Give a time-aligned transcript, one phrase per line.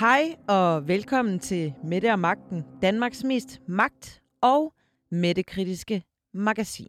[0.00, 4.74] Hej og velkommen til Mette og Magten, Danmarks mest magt- og
[5.10, 6.02] mættekritiske
[6.34, 6.88] magasin.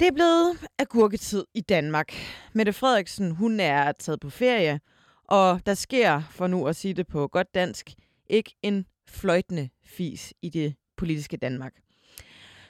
[0.00, 2.12] Det er blevet agurketid i Danmark.
[2.52, 4.80] Mette Frederiksen, hun er taget på ferie,
[5.24, 7.90] og der sker, for nu at sige det på godt dansk,
[8.26, 11.72] ikke en fløjtende fis i det politiske Danmark.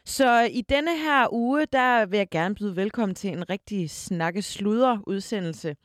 [0.05, 4.43] Så i denne her uge, der vil jeg gerne byde velkommen til en rigtig snakke
[4.43, 5.77] sludder udsendelse,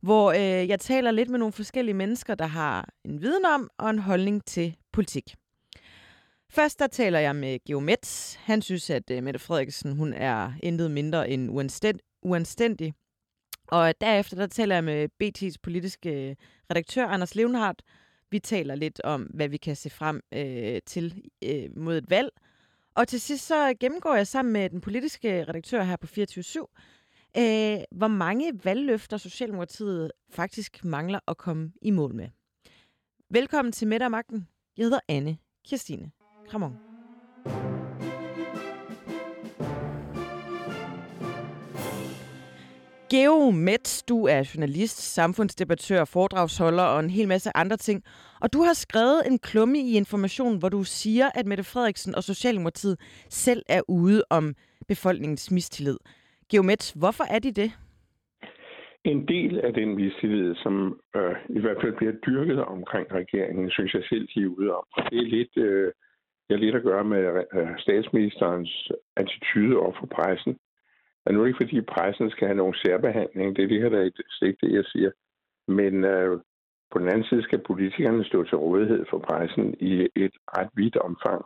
[0.00, 3.90] hvor øh, jeg taler lidt med nogle forskellige mennesker, der har en viden om og
[3.90, 5.34] en holdning til politik.
[6.50, 8.38] Først der taler jeg med Geomet.
[8.42, 12.94] Han synes, at øh, Mette Frederiksen hun er intet mindre end uanstændig, uanstændig.
[13.68, 16.36] Og derefter der taler jeg med BT's politiske øh,
[16.70, 17.82] redaktør Anders Levenhardt.
[18.30, 22.30] Vi taler lidt om, hvad vi kan se frem øh, til øh, mod et valg.
[22.94, 26.44] Og til sidst så gennemgår jeg sammen med den politiske redaktør her på 24
[27.36, 32.28] øh, hvor mange valgløfter Socialdemokratiet faktisk mangler at komme i mål med.
[33.30, 34.48] Velkommen til Mette Magten.
[34.76, 35.36] Jeg hedder Anne
[35.68, 36.10] Kirstine
[36.48, 36.76] Kramon.
[43.10, 48.04] Geo Metz, du er journalist, samfundsdebattør, foredragsholder og en hel masse andre ting.
[48.40, 52.24] Og du har skrevet en klumme i Information, hvor du siger, at Mette Frederiksen og
[52.24, 54.54] Socialdemokratiet selv er ude om
[54.88, 55.96] befolkningens mistillid.
[56.50, 57.70] Geomets, hvorfor er de det?
[59.04, 63.94] En del af den mistillid, som øh, i hvert fald bliver dyrket omkring regeringen, synes
[63.94, 64.84] jeg selv, de er ude om.
[65.10, 65.92] Det er lidt, øh,
[66.46, 70.58] det er lidt at gøre med øh, statsministerens attitude over for pressen.
[71.24, 73.56] Og nu er det ikke, fordi pressen skal have nogen særbehandling.
[73.56, 75.10] Det er det her, der er slet ikke det, jeg siger.
[75.68, 76.40] Men øh,
[76.92, 80.96] på den anden side skal politikerne stå til rådighed for pressen i et ret vidt
[80.96, 81.44] omfang.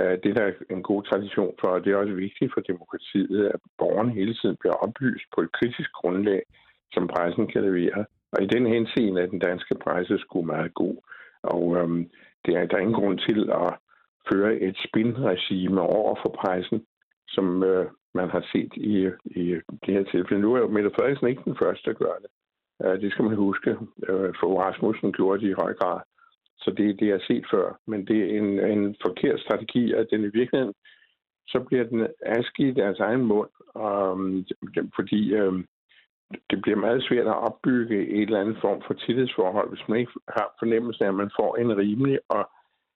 [0.00, 3.46] Øh, det det er en god tradition for, og det er også vigtigt for demokratiet,
[3.54, 6.42] at borgerne hele tiden bliver oplyst på et kritisk grundlag,
[6.92, 8.04] som pressen kan levere.
[8.32, 10.96] Og i den henseende er den danske presse sgu meget god.
[11.42, 12.10] Og øhm,
[12.44, 13.74] det er, der er ingen grund til at
[14.32, 16.86] føre et spinregime over for pressen,
[17.28, 19.44] som øh, man har set i, i
[19.86, 20.42] det her tilfælde.
[20.42, 22.30] Nu er jo Mette Frederiksen ikke den første, der gør det.
[22.84, 23.70] Øh, det skal man huske.
[24.08, 26.00] Øh, for Rasmussen gjorde det i høj grad.
[26.58, 30.24] Så det, det er set før, men det er en, en forkert strategi, at den
[30.24, 30.74] i virkeligheden,
[31.48, 34.46] så bliver den aske i deres egen mund, og, øhm,
[34.96, 35.52] fordi øh,
[36.50, 40.12] det bliver meget svært at opbygge et eller andet form for tillidsforhold, hvis man ikke
[40.28, 42.50] har fornemmelsen af, at man får en rimelig og,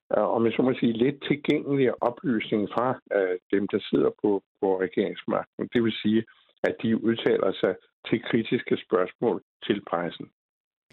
[0.09, 4.81] om jeg så må sige, lidt tilgængelig oplysning fra øh, dem, der sidder på, på
[4.81, 5.69] regeringsmagten.
[5.73, 6.23] Det vil sige,
[6.63, 7.75] at de udtaler sig
[8.09, 10.31] til kritiske spørgsmål til pressen.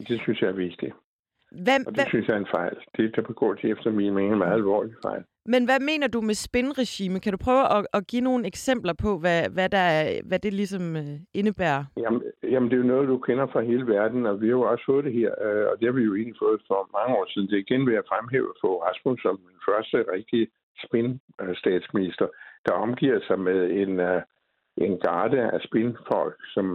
[0.09, 0.95] Det synes jeg er vigtigt.
[1.53, 2.09] Hvem, og det hvem...
[2.09, 2.77] synes jeg er en fejl.
[2.97, 5.23] Det, der begår de efter min mening en meget alvorlig fejl.
[5.47, 7.21] Men hvad mener du med spinregime?
[7.21, 10.53] Kan du prøve at, at give nogle eksempler på, hvad, hvad, der er, hvad det
[10.55, 11.85] ligesom øh, indebærer?
[11.97, 14.63] Jamen, jamen, det er jo noget, du kender fra hele verden, og vi har jo
[14.63, 17.27] også fået det her, øh, og det har vi jo egentlig fået for mange år
[17.29, 17.49] siden.
[17.49, 20.49] Det er igen ved at fremhæve for Rasmus som den første rigtige
[20.85, 22.27] spin-statsminister,
[22.67, 23.93] der omgiver sig med en,
[24.87, 26.67] en garde af spinfolk, som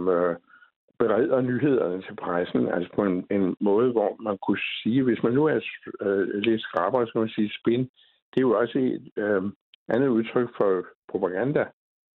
[0.98, 5.32] bereder nyhederne til pressen, altså på en, en måde, hvor man kunne sige, hvis man
[5.32, 5.60] nu er
[6.00, 7.80] øh, lidt skrabere, så kan man sige spin,
[8.30, 9.42] det er jo også et øh,
[9.88, 11.64] andet udtryk for propaganda.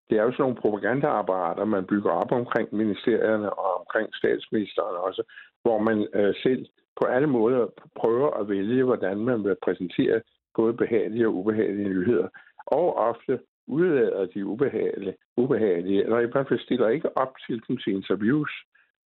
[0.09, 5.23] Det er jo sådan nogle propagandaapparater, man bygger op omkring ministerierne og omkring statsministeren også,
[5.61, 6.65] hvor man øh, selv
[6.99, 10.21] på alle måder prøver at vælge, hvordan man vil præsentere
[10.55, 12.27] både behagelige og ubehagelige nyheder.
[12.67, 17.77] Og ofte udlader de ubehagelige, ubehagelige, eller i hvert fald stiller ikke op til dem
[17.77, 18.51] til interviews,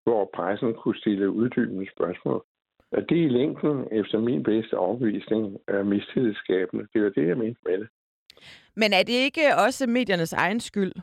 [0.04, 2.46] hvor pressen kunne stille uddybende spørgsmål.
[2.92, 6.88] Og det i længden, efter min bedste overbevisning, er mistillidsskabende.
[6.94, 7.88] Det var det, jeg mente med det.
[8.76, 10.94] Men er det ikke også mediernes egen skyld,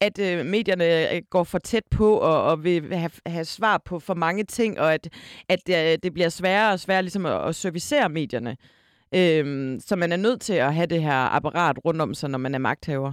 [0.00, 3.98] at øh, medierne øh, går for tæt på og, og vil have, have svar på
[3.98, 5.08] for mange ting, og at,
[5.48, 8.56] at det, det bliver sværere og sværere ligesom at, at servicere medierne?
[9.20, 12.38] Øhm, så man er nødt til at have det her apparat rundt om sig, når
[12.38, 13.12] man er magthaver?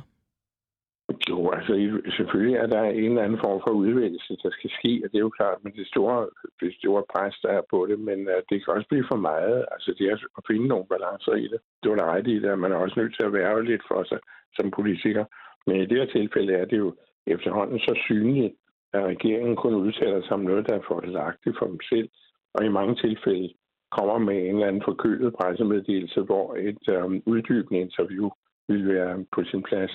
[1.30, 1.74] Jo, altså
[2.18, 5.28] selvfølgelig er der en eller anden form for udvælgelse, der skal ske, og det er
[5.28, 6.30] jo klart, men det store,
[6.62, 9.66] det store pres, der er på det, men uh, det kan også blive for meget.
[9.74, 11.60] Altså det er at finde nogle balancer i det.
[11.82, 13.84] Det var der ret i det, at man er også nødt til at være lidt
[13.92, 14.20] for sig
[14.58, 15.26] som politiker.
[15.68, 16.96] Men i det her tilfælde er det jo
[17.28, 18.54] efterhånden så synligt,
[18.94, 22.10] at regeringen kun udtaler sig om noget, der er fordelagtigt for dem selv,
[22.54, 23.54] og i mange tilfælde
[23.98, 28.30] kommer med en eller anden forkølet pressemeddelelse, hvor et um, uddybende interview
[28.68, 29.94] vil være på sin plads.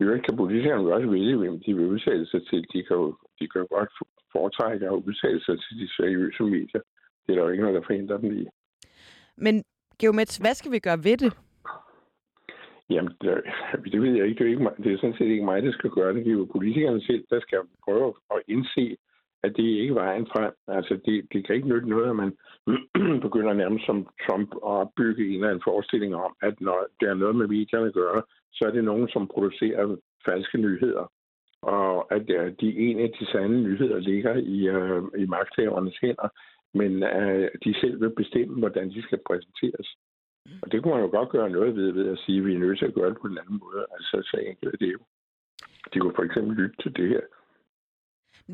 [0.00, 2.60] I øvrigt kan politikerne jo også vælge, hvem de vil udtale sig til.
[2.72, 3.90] De kan jo, de kan jo godt
[4.32, 6.82] foretrække at udtale sig til de seriøse medier.
[7.22, 8.46] Det er der jo ikke noget, der forhindrer dem i.
[9.36, 9.64] Men
[10.00, 11.32] Geomets, hvad skal vi gøre ved det?
[12.90, 13.30] Jamen, det,
[13.92, 14.44] det ved jeg ikke.
[14.44, 16.24] Det er, ikke det er sådan set ikke mig, der skal gøre det.
[16.24, 18.96] Det er jo politikerne selv, der skal prøve at indse,
[19.42, 20.52] at det ikke var vejen frem.
[20.68, 22.32] Altså, det, det kan ikke nytte noget, at man
[23.26, 27.14] begynder nærmest som Trump at opbygge en eller anden forestilling om, at når det er
[27.14, 28.22] noget med medierne at gøre,
[28.52, 31.12] så er det nogen, som producerer falske nyheder.
[31.62, 36.28] Og at øh, de ene af de sande nyheder ligger i, øh, i magthavernes hænder,
[36.74, 39.88] men øh, de selv vil bestemme, hvordan de skal præsenteres.
[40.62, 42.58] Og det kunne man jo godt gøre noget ved, ved at sige, at vi er
[42.58, 43.86] nødt til at gøre det på en anden måde.
[43.94, 44.98] Altså, så enkelt er det jo.
[45.94, 47.20] De kunne for eksempel lytte til det her.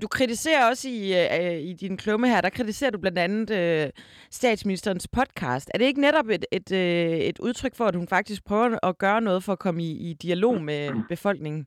[0.03, 3.91] Du kritiserer også i, øh, i din klumme her, der kritiserer du blandt andet øh,
[4.31, 5.71] statsministerens podcast.
[5.75, 8.99] Er det ikke netop et, et, øh, et udtryk for, at hun faktisk prøver at
[8.99, 11.67] gøre noget for at komme i, i dialog med befolkningen,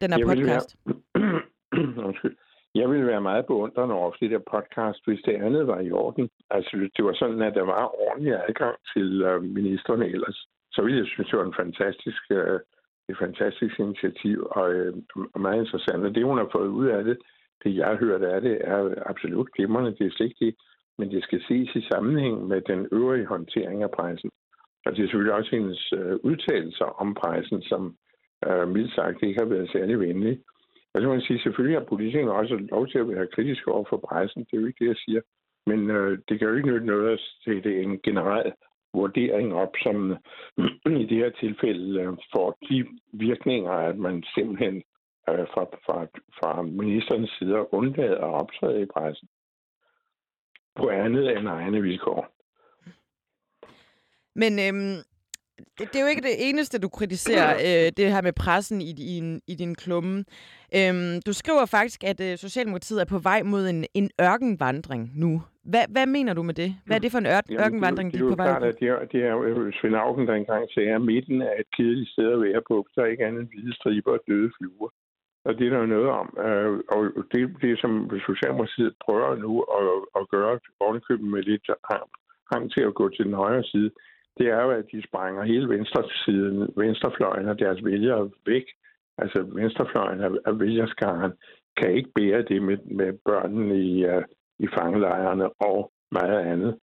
[0.00, 0.76] den her jeg podcast?
[0.86, 1.42] Være...
[2.06, 2.36] Undskyld.
[2.74, 6.30] Jeg ville være meget beundrende over det der podcast, hvis det andet var i orden.
[6.50, 10.46] Altså, det var sådan, at der var ordentlig adgang til øh, ministerne ellers.
[10.72, 12.60] Så ville jeg synes, det var en fantastisk øh,
[13.10, 14.94] et fantastisk initiativ og, øh,
[15.34, 16.04] og meget interessant.
[16.04, 17.18] Og det, hun har fået ud af det,
[17.64, 19.96] det jeg har hørt af det, er absolut glimrende.
[19.98, 20.54] Det er slet ikke det,
[20.98, 24.30] men det skal ses i sammenhæng med den øvrige håndtering af pressen.
[24.86, 27.96] Og det er selvfølgelig også hendes øh, udtalelser om pressen, som
[28.46, 30.42] øh, mildt sagt ikke har været særlig venlige.
[30.94, 33.84] Og så må man sige, selvfølgelig har politikerne også lov til at være kritiske over
[33.88, 34.44] for pressen.
[34.44, 35.20] Det er jo ikke det, jeg siger.
[35.66, 38.52] Men øh, det kan jo ikke nytte noget at det en generel
[38.94, 40.16] vurdering op, som
[41.00, 44.76] i det her tilfælde øh, får de virkninger, at man simpelthen
[45.28, 46.06] øh, fra, fra,
[46.38, 49.28] fra ministerens side undlader at optræde i pressen
[50.76, 52.34] på andet end egne vilkår.
[54.34, 54.98] Men øhm,
[55.78, 58.90] det, det er jo ikke det eneste, du kritiserer, øh, det her med pressen i,
[59.14, 60.24] i, i din klumme.
[60.76, 65.42] Øhm, du skriver faktisk, at øh, Socialdemokratiet er på vej mod en, en ørkenvandring nu.
[65.64, 66.70] Hvad, hvad mener du med det?
[66.86, 68.88] Hvad er det for en ør- Jamen, ørkenvandring, de er på vej klart, at det
[68.88, 72.32] er, det er jo Svend Augen, der engang sagde, at midten er et kedeligt sted
[72.32, 72.86] at være på.
[72.94, 74.90] Der er ikke andet end hvide striber og døde fluer.
[75.44, 76.28] Og det er der jo noget om.
[76.46, 77.00] Øh, og
[77.32, 77.92] det, det som
[78.28, 79.86] Socialdemokratiet prøver nu at,
[80.18, 81.66] at gøre ovenikøben med lidt
[82.52, 83.90] hang til at gå til den højre side,
[84.38, 88.64] det er jo, at de sprænger hele venstre siden, venstrefløjen og deres vælgere væk.
[89.18, 91.32] Altså venstrefløjen af, vælgerskaren
[91.76, 94.22] kan ikke bære det med, med børnene i, uh,
[94.58, 96.78] i fangelejrene og meget andet.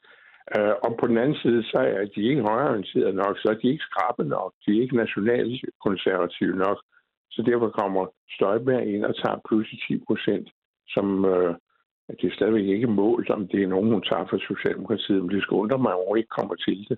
[0.58, 3.68] Uh, og på den anden side, så er de ikke højreorienterede nok, så er de
[3.70, 6.78] ikke skrappe nok, de er ikke nationalkonservative nok.
[7.32, 10.50] Så derfor kommer Støjberg ind og tager pludselig 10 procent,
[10.88, 11.56] som uh,
[12.10, 15.44] det er stadigvæk ikke målt, om det er nogen, hun tager fra Socialdemokratiet, men det
[15.44, 16.98] skal undre mig, at hun ikke kommer til det.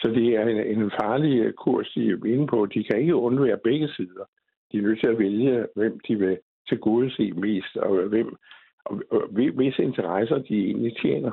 [0.00, 2.66] Så det er en, en farlig øh, kurs, de er inde på.
[2.66, 4.24] De kan ikke undvære begge sider.
[4.72, 8.36] De er nødt til at vælge, hvem de vil til gode se mest, og hvem
[8.84, 11.32] og, og, hvis interesser de egentlig tjener.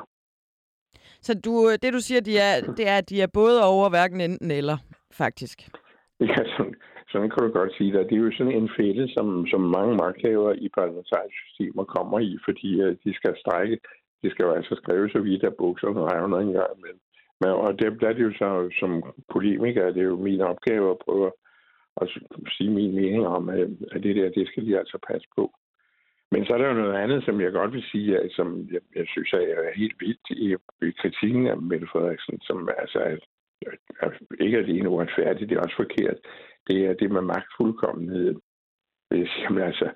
[1.21, 4.21] Så du, det, du siger, de er, det er, at de er både over hverken
[4.21, 4.77] enten eller,
[5.21, 5.57] faktisk?
[6.19, 6.75] Ja, sådan,
[7.11, 8.09] sådan kan du godt sige det.
[8.09, 12.37] Det er jo sådan en fælde, som, som mange magthaver i parlamentariske systemer kommer i,
[12.45, 13.77] fordi uh, de skal strække.
[14.21, 17.04] De skal jo altså skrive så vidt, at bukserne revner en gang imellem.
[17.41, 19.03] Men, og det, der er det jo så, som
[19.33, 21.31] polemiker, det er jo min opgave at prøve
[22.01, 22.09] at
[22.57, 25.53] sige min mening om, at det der, det skal de altså passe på.
[26.31, 28.81] Men så er der jo noget andet, som jeg godt vil sige, at, som jeg,
[28.95, 30.55] jeg synes er helt vildt i,
[30.87, 33.17] i kritikken af Mette Frederiksen, som altså er,
[34.01, 36.17] er, ikke alene uretfærdigt, det er også forkert.
[36.67, 38.35] Det er det med magtfuldkommenhed.
[39.09, 39.89] Hvis, jamen altså,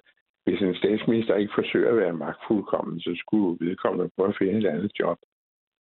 [0.46, 4.65] hvis en statsminister ikke forsøger at være magtfuldkommen, så skulle vedkommende prøve at finde et
[4.65, 5.17] andet job.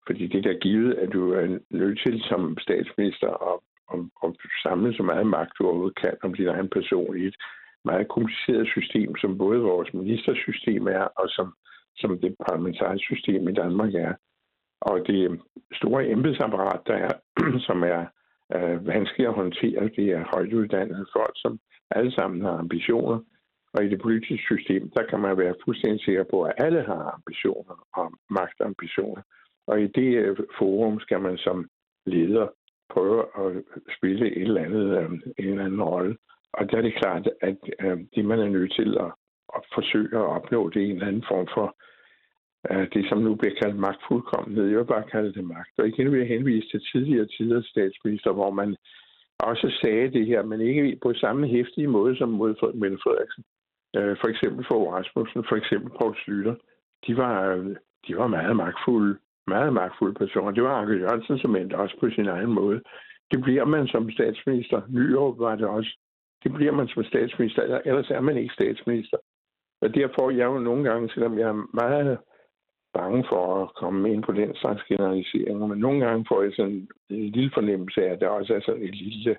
[0.08, 3.58] Fordi det der givet, at du er nødt til som statsminister at,
[3.92, 4.30] at, at
[4.62, 7.36] samle så meget magt, du overhovedet kan om din egen person i et
[7.84, 11.54] meget kompliceret system, som både vores ministersystem er, og som,
[11.96, 14.12] som det parlamentariske system i Danmark er.
[14.80, 15.40] Og det
[15.80, 17.14] store embedsapparat, der er,
[17.68, 18.00] som er
[18.54, 21.58] øh, vanskeligt at håndtere, det er højtuddannede folk, som
[21.90, 23.18] alle sammen har ambitioner.
[23.74, 27.02] Og i det politiske system, der kan man være fuldstændig sikker på, at alle har
[27.16, 29.22] ambitioner og magtambitioner.
[29.68, 31.68] Og i det øh, forum skal man som
[32.06, 32.46] leder
[32.90, 33.62] prøve at
[33.96, 36.16] spille et eller andet, øh, en eller anden rolle.
[36.52, 39.12] Og der er det klart, at øh, det man er nødt til at,
[39.56, 41.76] at forsøge at opnå, det er en eller anden form for
[42.70, 44.66] øh, det, som nu bliver kaldt magtfuldkommenhed.
[44.68, 45.78] Jeg vil bare kalde det magt.
[45.78, 48.76] Og igen vil jeg henvise til tidligere tiders statsminister, hvor man
[49.38, 53.44] også sagde det her, men ikke på samme hæftige måde som mod Mette Frederiksen.
[53.96, 56.54] Øh, for eksempel for Rasmussen, for eksempel Poul Slytter.
[57.06, 57.36] De var,
[58.06, 60.50] de var meget magtfulde meget magtfulde personer.
[60.50, 62.80] Det var Anke Jørgensen, som endte også på sin egen måde.
[63.30, 64.82] Det bliver man som statsminister.
[64.88, 65.90] Nyår var det også.
[66.44, 69.16] Det bliver man som statsminister, ellers er man ikke statsminister.
[69.80, 72.18] Og derfor jeg jo nogle gange, selvom jeg er meget
[72.94, 76.88] bange for at komme ind på den slags generaliseringer, men nogle gange får jeg sådan
[77.10, 79.36] en lille fornemmelse af, at der også er sådan et lille,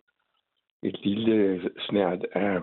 [0.84, 2.62] et lille snært af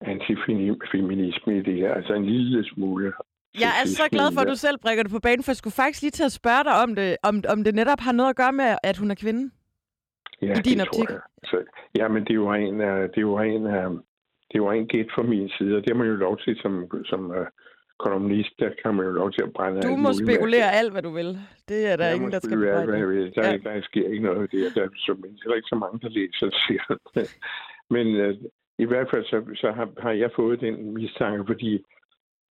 [0.00, 1.94] antifeminisme i det her.
[1.94, 3.12] Altså en lille smule
[3.60, 5.74] jeg er så glad for, at du selv brækker det på banen, for jeg skulle
[5.82, 8.36] faktisk lige til at spørge dig om det, om, om det netop har noget at
[8.36, 9.50] gøre med, at hun er kvinde.
[10.42, 11.08] Ja, I din det optik?
[11.08, 11.20] tror jeg.
[11.44, 11.56] Så,
[11.96, 14.00] ja, men det var en, uh, det var en, uh,
[14.52, 16.72] det var en gæt fra min side, og det har man jo lov til som,
[17.04, 17.46] som uh,
[17.98, 21.02] kolumnist, der kan man jo lov til at brænde Du alt må spekulere alt, hvad
[21.02, 21.38] du vil.
[21.68, 23.34] Det er der Jeg ingen, der skal spekulere, hvad jeg vil.
[23.34, 23.56] Der, Ja.
[23.56, 24.74] der sker ikke noget af det.
[24.74, 26.84] Der er men heller ikke så mange, der læser siger.
[27.90, 28.34] Men uh,
[28.78, 31.82] i hvert fald så, så har, har jeg fået den mistanke, fordi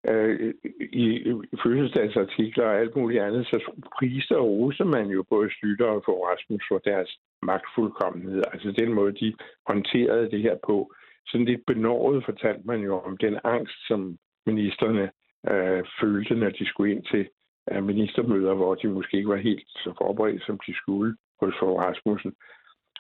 [0.10, 1.06] øh, i,
[1.54, 6.02] i fødselsdagsartikler og alt muligt andet, så priser og roser man jo både Slytter og
[6.06, 8.44] for Rasmus for deres magtfuldkommenhed.
[8.54, 9.36] Altså den måde, de
[9.68, 10.94] håndterede det her på.
[11.28, 15.12] Sådan lidt benåret fortalte man jo om den angst, som ministerne
[15.52, 17.30] øh, følte, når de skulle ind til
[17.72, 21.82] øh, ministermøder, hvor de måske ikke var helt så forberedt, som de skulle hos for
[21.82, 22.34] Rasmussen.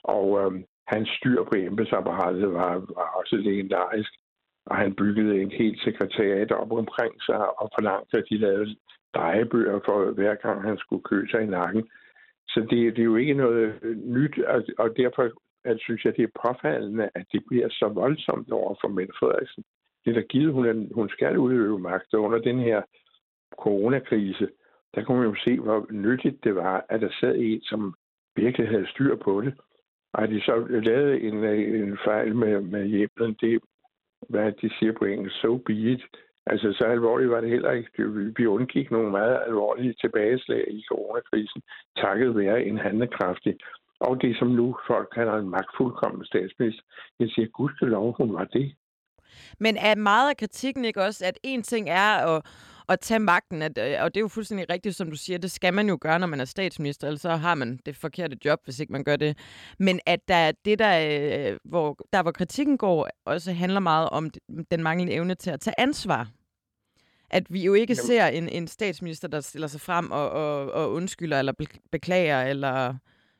[0.03, 4.13] Og øh, hans styr på embedsapparatet var, var også legendarisk
[4.65, 8.75] og han byggede en helt sekretariat op omkring sig og forlangte, at de lavede
[9.15, 11.89] drejebøger for hver gang han skulle købe sig i nakken.
[12.48, 15.32] Så det, det er jo ikke noget nyt, og, og derfor
[15.65, 19.63] at, synes jeg, det er påfaldende, at det bliver så voldsomt over for Mette Frederiksen.
[20.05, 22.82] Det der givet, hun, er, hun skal udøve magt, og under den her
[23.58, 24.50] coronakrise,
[24.96, 27.93] der kunne man jo se, hvor nyttigt det var, at der sad en, som
[28.36, 29.53] virkelig havde styr på det.
[30.13, 33.60] Og at de så lavede en, en fejl med, med hjemlen, det,
[34.29, 36.03] hvad de siger på engelsk, so be it.
[36.45, 37.89] Altså, så alvorligt var det heller ikke.
[38.37, 41.61] Vi undgik nogle meget alvorlige tilbageslag i coronakrisen,
[41.97, 43.55] takket være en handlekraftig.
[43.99, 46.83] Og det, som nu folk kalder en magtfuldkommen statsminister.
[47.19, 48.75] Jeg siger, gudskelov, hun var det.
[49.59, 52.45] Men er meget af kritikken ikke også, at en ting er at,
[52.89, 55.51] at tage magten, at, øh, og det er jo fuldstændig rigtigt, som du siger, det
[55.51, 58.59] skal man jo gøre, når man er statsminister, ellers så har man det forkerte job,
[58.63, 59.37] hvis ikke man gør det.
[59.79, 64.09] Men at der er det, der, øh, hvor, der hvor kritikken går, også handler meget
[64.09, 64.29] om
[64.71, 66.27] den manglende evne til at tage ansvar.
[67.29, 68.05] At vi jo ikke Jamen.
[68.07, 72.41] ser en, en statsminister, der stiller sig frem og, og, og undskylder eller be- beklager,
[72.41, 72.95] eller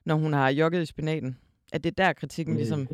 [0.06, 1.38] når hun har jogget i spinaten.
[1.74, 2.58] At det er der kritikken Mm.
[2.58, 2.88] ligesom...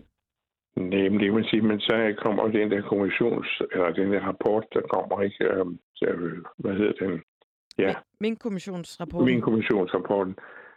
[0.75, 4.65] Nej, men det vil sige, men så kommer den der kommissions, eller den der rapport,
[4.74, 5.65] der kommer ikke, øh,
[6.08, 7.22] øh, hvad hedder den?
[7.77, 9.25] Ja, Min kommissionsrapport.
[9.25, 10.36] min kommissionsrapporten,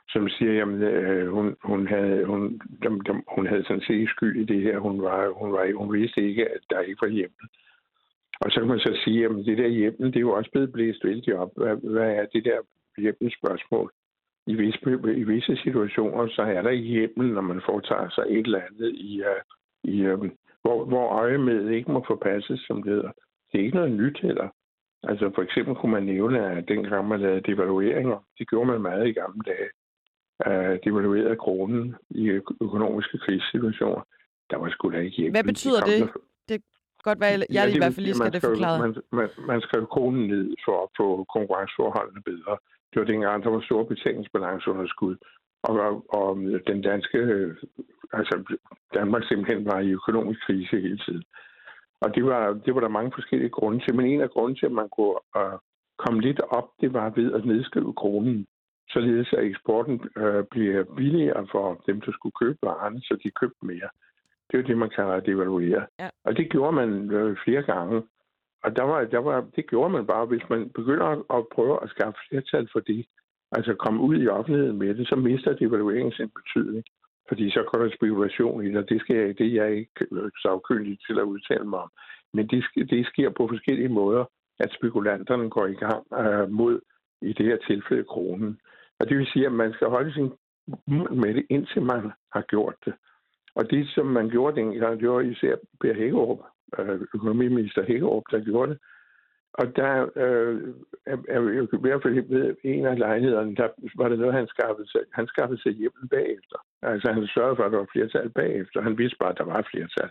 [0.08, 4.36] som siger, jamen, øh, hun, hun, havde, hun, dem, dem, hun havde sådan set skyld
[4.40, 4.78] i det her.
[4.78, 7.46] Hun, var, hun, var, hun vidste ikke, at der ikke var hjemmel.
[8.40, 10.72] Og så kan man så sige, at det der hjemmel, det er jo også blevet
[10.72, 11.50] blæst vældig op.
[11.56, 12.58] Hvad, hvad er det der
[12.98, 13.92] hjemmelsspørgsmål?
[14.46, 14.78] I visse,
[15.16, 18.90] I visse situationer, så er der ikke hjemmel, når man foretager sig et eller andet,
[18.94, 19.40] i, uh,
[19.94, 20.28] i, uh,
[20.62, 23.12] hvor, hvor øje med ikke må forpasses, som det hedder.
[23.52, 24.48] Det er ikke noget nyt heller.
[25.02, 29.08] Altså for eksempel kunne man nævne, at dengang man lavede devalueringer, det gjorde man meget
[29.08, 29.68] i gamle dage,
[30.46, 34.02] uh, devaluerede kronen i økonomiske krisesituationer.
[34.50, 35.32] Der var sgu da ikke hjemmel.
[35.36, 36.00] Hvad betyder kom det?
[36.48, 36.68] der-
[37.08, 38.78] Godt være, jeg Ja, ja, i det hvert fald lige skal det forklare.
[38.84, 42.54] Man, man, man skrev kronen ned for at få konkurrenceforholdene bedre.
[42.90, 45.16] Det var dengang, der var store betalingsbalanceunderskud.
[45.62, 46.36] Og, og, og
[46.70, 47.56] den danske, øh,
[48.12, 48.34] altså
[48.94, 51.24] Danmark simpelthen var i økonomisk krise hele tiden.
[52.04, 53.94] Og det var, det var der mange forskellige grunde til.
[53.96, 55.58] Men en af grunden til, at man kunne uh,
[55.98, 58.46] komme lidt op, det var ved at nedskrive kronen.
[58.88, 63.66] Således at eksporten øh, bliver billigere for dem, der skulle købe varerne, så de købte
[63.66, 63.88] mere.
[64.46, 65.86] Det er jo det, man kalder at devaluere.
[66.00, 66.08] Ja.
[66.24, 68.02] Og det gjorde man øh, flere gange.
[68.64, 71.82] Og der var, der var, det gjorde man bare, hvis man begynder at, at prøve
[71.82, 73.06] at skaffe flertal for det,
[73.52, 76.84] altså komme ud i offentligheden med det, så mister devalueringen sin betydning.
[77.32, 80.06] Fordi så går der spekulation i det, og det, skal jeg, det er jeg ikke
[80.12, 81.90] øh, sagkyndig til at udtale mig om.
[82.34, 84.24] Men det, det sker på forskellige måder,
[84.58, 86.80] at spekulanterne går i gang øh, mod,
[87.22, 88.60] i det her tilfælde, kronen.
[89.00, 90.32] Og det vil sige, at man skal holde sin
[90.86, 92.94] mund med det, indtil man har gjort det.
[93.54, 96.40] Og det, som man gjorde dengang, det var især Per Hækkerup,
[96.78, 98.78] øh, økonomiminister Hækkerup, der gjorde det.
[99.54, 100.74] Og der øh,
[101.06, 101.40] er, er,
[101.76, 105.26] i hvert fald ved en af lejlighederne, der var det noget, han skaffede sig, han
[105.26, 106.58] skaffede sig hjælpen bagefter.
[106.82, 108.82] Altså han sørgede for, at der var flertal bagefter.
[108.82, 110.10] Han vidste bare, at der var flertal.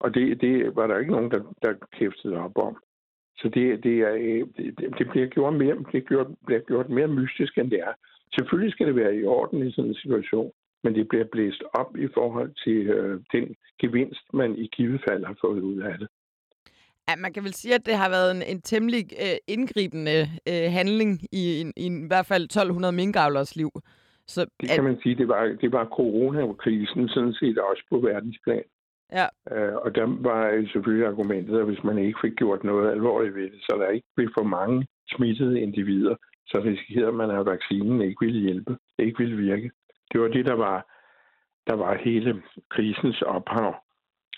[0.00, 2.76] Og det, det var der ikke nogen, der, der kæftede op om.
[3.38, 7.08] Så det, det, er, øh, det, det bliver, gjort mere, det gjort, bliver gjort mere
[7.08, 7.92] mystisk, end det er.
[8.34, 10.52] Selvfølgelig skal det være i orden i sådan en situation,
[10.84, 15.24] men det bliver blæst op i forhold til øh, den gevinst, man i givet fald
[15.24, 16.08] har fået ud af det.
[17.08, 20.16] Ja, man kan vel sige, at det har været en, en temmelig øh, indgribende
[20.50, 23.70] øh, handling i, i, i, i hvert fald 1200 minkavlers liv.
[24.26, 27.96] Så Det at, kan man sige, det var, det var coronakrisen sådan set også på
[27.98, 28.62] verdensplan.
[29.12, 32.90] ja, Øh, og der var jo selvfølgelig argumentet, at hvis man ikke fik gjort noget
[32.90, 34.86] alvorligt ved det, så der ikke blev for mange
[35.16, 36.14] smittede individer,
[36.46, 39.70] så risikerede man, at vaccinen ikke ville hjælpe, ikke ville virke.
[40.12, 40.78] Det var det, der var,
[41.66, 43.74] der var hele krisens ophav.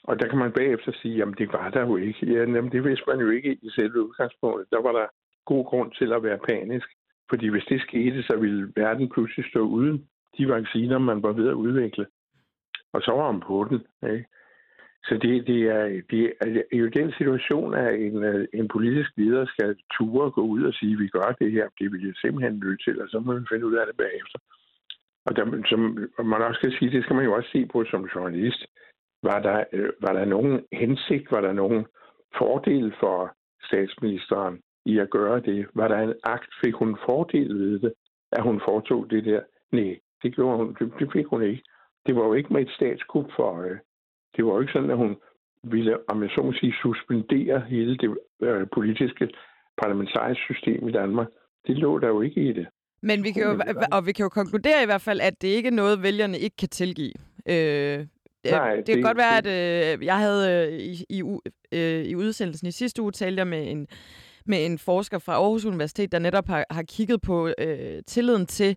[0.05, 2.27] Og der kan man bagefter sige, jamen det var der jo ikke.
[2.27, 4.71] Ja, jamen, det vidste man jo ikke i selve udgangspunktet.
[4.71, 5.07] Der var der
[5.45, 6.89] god grund til at være panisk.
[7.31, 11.49] Fordi hvis det skete, så ville verden pludselig stå uden de vacciner, man var ved
[11.49, 12.07] at udvikle.
[12.93, 13.79] Og så var man på den.
[14.13, 14.27] Ikke?
[15.05, 19.11] Så det, det, er, det er altså, jo den situation, at en, øh, en politisk
[19.17, 21.67] leder skal ture gå ud og sige, at vi gør det her.
[21.79, 24.39] Det vil jeg simpelthen nødt til, og så må vi finde ud af det bagefter.
[25.27, 25.81] Og der, som
[26.33, 28.67] man også skal sige, det skal man jo også se på som journalist.
[29.23, 31.87] Var der, øh, var der nogen hensigt, var der nogen
[32.39, 35.67] fordel for statsministeren i at gøre det?
[35.75, 37.93] Var der en akt, fik hun fordel ved det,
[38.33, 39.41] at hun foretog det der?
[39.73, 41.63] Nej, det, gjorde hun, det, det fik hun ikke.
[42.07, 43.81] Det var jo ikke med et statskup for øje.
[44.37, 45.17] Det var jo ikke sådan, at hun
[45.63, 49.29] ville, om jeg så må sige, suspendere hele det øh, politiske
[49.83, 51.29] parlamentariske system i Danmark.
[51.67, 52.67] Det lå der jo ikke i det.
[53.03, 53.61] Men vi kan jo,
[53.93, 56.57] og vi kan jo konkludere i hvert fald, at det ikke er noget, vælgerne ikke
[56.57, 57.13] kan tilgive.
[57.49, 58.07] Øh,
[58.45, 59.47] Nej, det, det kan godt være, at
[59.99, 61.23] øh, jeg havde øh, i, i,
[61.73, 63.87] øh, i udsendelsen i sidste uge talt jeg med en,
[64.47, 68.77] med en forsker fra Aarhus Universitet, der netop har, har kigget på øh, tilliden til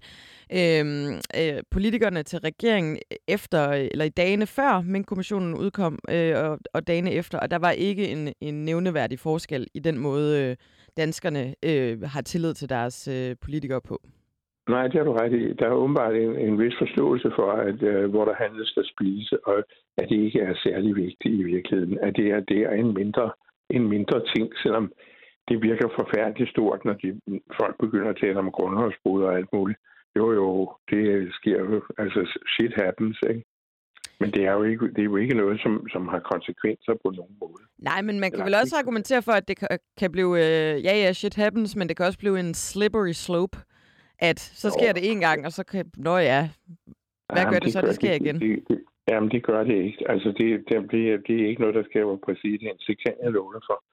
[0.54, 6.88] øh, øh, politikerne til regeringen efter, eller i dagene før Mink-kommissionen udkom, øh, og, og
[6.88, 10.56] dagene efter, og der var ikke en, en nævneværdig forskel i den måde, øh,
[10.98, 14.02] danskerne øh, har tillid til deres øh, politikere på.
[14.70, 15.54] Nej, det har du ret i.
[15.54, 19.48] Der er åbenbart en, en vis forståelse for, at øh, hvor der handles, der spise,
[19.48, 19.58] og
[19.98, 22.00] at det ikke er særlig vigtigt i virkeligheden.
[22.00, 23.32] At det er, det er en, mindre,
[23.70, 24.92] en mindre ting, selvom
[25.48, 27.20] det virker forfærdeligt stort, når de,
[27.60, 29.80] folk begynder at tale om grundlovsbrud og alt muligt.
[30.18, 31.82] Jo, jo, det sker jo.
[31.98, 33.44] Altså, shit happens, ikke?
[34.20, 37.12] Men det er jo ikke, det er jo ikke noget, som, som har konsekvenser på
[37.20, 37.64] nogen måde.
[37.78, 39.68] Nej, men man kan Eller, vel også argumentere for, at det kan,
[40.00, 43.58] kan blive, øh, ja ja, shit happens, men det kan også blive en slippery slope,
[44.30, 44.94] at så sker jo.
[44.94, 46.50] det en gang, og så kan, nå ja,
[47.34, 48.36] hvad jamen, gør det så, gør, det sker det, igen?
[48.40, 50.02] Det, det, jamen, det gør det ikke.
[50.12, 52.80] Altså, det, det, det, det er ikke noget, der skaber præsident.
[52.88, 53.84] Det kan jeg love dig for.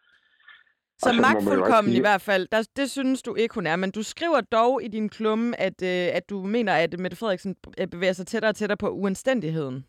[1.05, 3.77] Så magtfuldkommen i hvert fald, der, det synes du ikke, hun er.
[3.77, 7.57] Men du skriver dog i din klumme, at, øh, at du mener, at Mette Frederiksen
[7.81, 9.87] øh, bevæger sig tættere og tættere på uanstændigheden.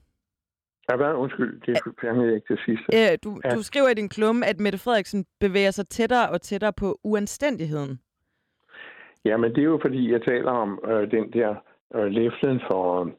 [0.90, 1.14] Ja, hvad?
[1.14, 3.12] Undskyld, det fangede ikke det sidste.
[3.12, 3.50] Øh, du, ja.
[3.56, 8.00] du skriver i din klumme, at Mette Frederiksen bevæger sig tættere og tættere på uanstændigheden.
[9.26, 11.56] Ja, men det er jo fordi, jeg taler om øh, den der
[11.96, 13.12] øh, læflen for,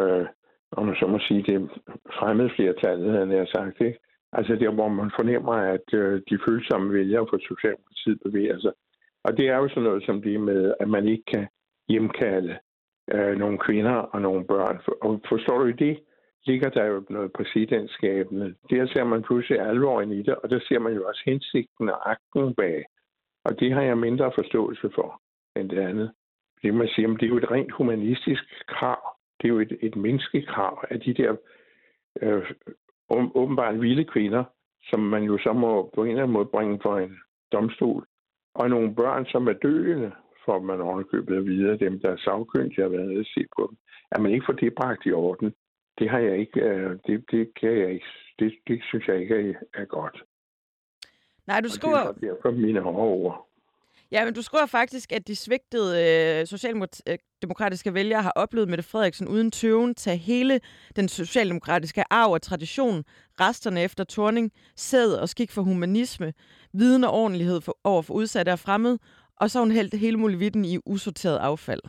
[0.00, 0.26] øh,
[0.72, 1.70] om man så må sige, det
[2.18, 3.98] fremmedflertallet, havde jeg sagt, ikke?
[4.32, 8.72] Altså der, hvor man fornemmer, at øh, de følsomme vælgere for Socialdemokratiet bevæger sig.
[9.24, 11.48] Og det er jo sådan noget som det med, at man ikke kan
[11.88, 12.58] hjemkalde
[13.14, 14.80] øh, nogle kvinder og nogle børn.
[15.02, 15.98] Og forstår du i det,
[16.46, 18.54] ligger der jo noget præsidentskabende.
[18.70, 22.10] Der ser man pludselig alvoren i det, og der ser man jo også hensigten og
[22.10, 22.84] akten bag.
[23.44, 25.20] Og det har jeg mindre forståelse for
[25.56, 26.12] det andet.
[26.62, 29.16] Det man siger, det er jo et rent humanistisk krav.
[29.40, 31.36] Det er jo et, et menneskekrav, at de der
[32.22, 32.50] øh,
[33.10, 34.44] åbenbart vilde kvinder,
[34.90, 37.18] som man jo så må på en eller anden måde bringe for en
[37.52, 38.06] domstol,
[38.54, 40.12] og nogle børn, som er døende,
[40.44, 43.66] for man ovenkøbet at vide, dem, der er sagkyndige, har været nede og se på
[43.70, 43.78] dem.
[44.12, 45.54] At man ikke får det bragt i orden,
[45.98, 48.06] det har jeg ikke, øh, det, det kan jeg ikke,
[48.38, 50.22] det, det synes jeg ikke er, er godt.
[51.46, 51.98] Nej, du skriver...
[52.08, 53.49] Og det er derfor mine hårde ord.
[54.12, 59.28] Ja, men du skriver faktisk, at de svigtede øh, socialdemokratiske vælgere har oplevet Mette Frederiksen
[59.28, 60.60] uden tøven tage hele
[60.96, 63.04] den socialdemokratiske arv og tradition,
[63.40, 66.32] resterne efter Torning, sæd og skik for humanisme,
[66.72, 68.98] viden og ordentlighed for, over for udsatte og fremmede,
[69.36, 71.80] og så hun hældt hele muligheden i usorteret affald.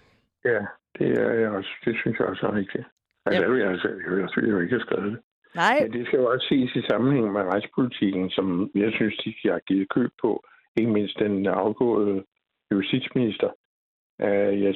[0.45, 0.59] Ja,
[0.97, 2.85] det, er jeg også, det synes jeg også er rigtigt.
[3.25, 3.57] Altså, ja.
[3.57, 5.19] jeg, altså, jeg, jeg, jeg ikke skrevet det.
[5.55, 5.77] Nej.
[5.81, 9.59] Men det skal jo også ses i sammenhæng med retspolitikken, som jeg synes, de har
[9.59, 10.43] givet køb på
[10.75, 12.23] ikke mindst den afgåede
[12.71, 13.49] justitsminister.
[14.21, 14.75] Øh, jeg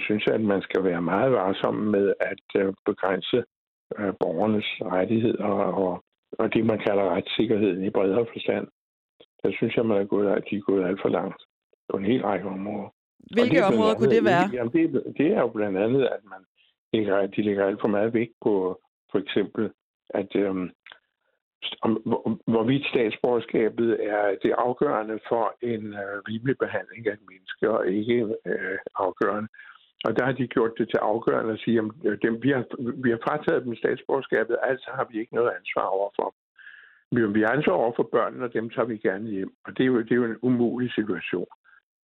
[0.00, 3.44] synes, at man skal være meget varsom med at øh, begrænse
[3.98, 5.44] øh, borgernes rettigheder
[5.84, 6.04] og,
[6.38, 8.66] og det, man kalder retssikkerheden i bredere forstand.
[9.42, 11.42] Der synes jeg, man er gået, at de er gået alt for langt
[11.88, 12.88] på en hel række områder.
[13.34, 14.44] Hvilke områder andet, kunne det være?
[14.52, 16.40] Jamen, det, det er jo blandt andet, at man
[16.92, 19.70] lægger, de lægger alt for meget vægt på for eksempel,
[20.10, 20.70] at øhm,
[21.82, 27.70] om, hvor, hvorvidt statsborgerskabet er det afgørende for en øh, rimelig behandling af et menneske,
[27.70, 29.48] og ikke øh, afgørende.
[30.06, 32.64] Og der har de gjort det til afgørende at sige, at øh, dem, vi, har,
[33.04, 36.34] vi har frataget dem statsborgerskabet, altså har vi ikke noget ansvar overfor
[37.12, 37.34] dem.
[37.34, 39.52] Vi har ansvar over for børnene, og dem tager vi gerne hjem.
[39.64, 41.52] Og det er jo, det er jo en umulig situation.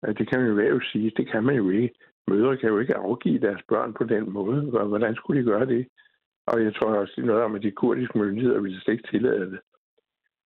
[0.05, 1.95] Øh, det kan man jo være sige, det kan man jo ikke.
[2.27, 4.61] Mødre kan jo ikke afgive deres børn på den måde.
[4.93, 5.87] Hvordan skulle de gøre det?
[6.47, 9.51] Og jeg tror også, er noget om, at de kurdiske myndigheder ville slet ikke tillade
[9.51, 9.59] det.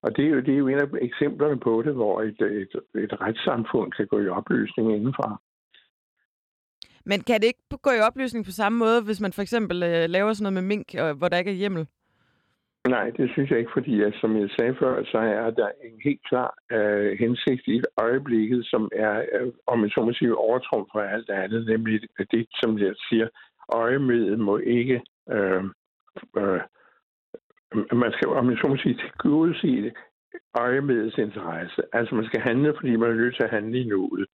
[0.02, 2.74] Og det er, jo, det er jo en af eksemplerne på det, hvor et, et,
[3.04, 5.40] et retssamfund kan gå i opløsning indenfra.
[7.04, 10.09] Men kan det ikke gå i opløsning på samme måde, hvis man for eksempel øh,
[10.09, 11.87] laver sådan noget med mink, og, hvor der ikke er hjemmel?
[12.88, 16.00] Nej, det synes jeg ikke, fordi at, som jeg sagde før, så er der en
[16.04, 20.87] helt klar uh, hensigt i øjeblikket, som er, uh, om man så må sige, overtrum
[20.92, 23.28] for alt andet, nemlig det, som jeg siger,
[23.68, 25.64] øjemidlet må ikke, uh,
[26.37, 26.61] øh,
[27.92, 29.92] man skal, om jeg så må sige, tilgodese
[30.55, 31.83] øjemedets interesse.
[31.92, 34.27] Altså man skal handle, fordi man er nødt til at handle i nuet.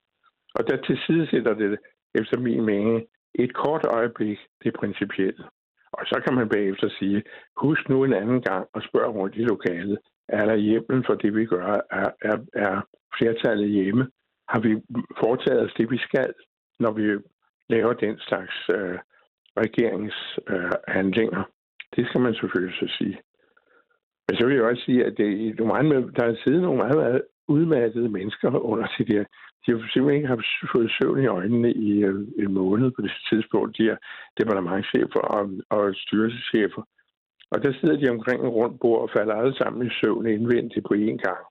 [0.54, 1.78] Og der tilsidesætter det,
[2.14, 5.44] efter min mening, et kort øjeblik det principielle.
[5.92, 7.22] Og så kan man bagefter sige,
[7.56, 11.34] husk nu en anden gang og spørg rundt i lokalet, er der hjemmen for det,
[11.34, 11.80] vi gør?
[11.90, 12.80] Er, er, er
[13.18, 14.10] flertallet hjemme?
[14.48, 14.82] Har vi
[15.18, 16.34] foretaget os det, vi skal,
[16.80, 17.18] når vi
[17.68, 18.98] laver den slags øh,
[19.56, 21.38] regeringshandlinger?
[21.38, 21.59] Øh,
[21.96, 23.18] det skal man selvfølgelig så sige.
[24.26, 25.58] Men så vil jeg også sige, at det,
[26.16, 29.24] der er siddet nogle meget, meget udmattede mennesker under til der
[29.62, 33.12] de har simpelthen ikke haft fået søvn i øjnene i øh, en måned på det
[33.30, 33.78] tidspunkt.
[33.78, 33.96] De er
[34.40, 36.82] departementchefer og, og styrelseschefer.
[37.52, 40.86] Og der sidder de omkring en rundt bord og falder alle sammen i søvn indvendigt
[40.88, 41.42] på én gang.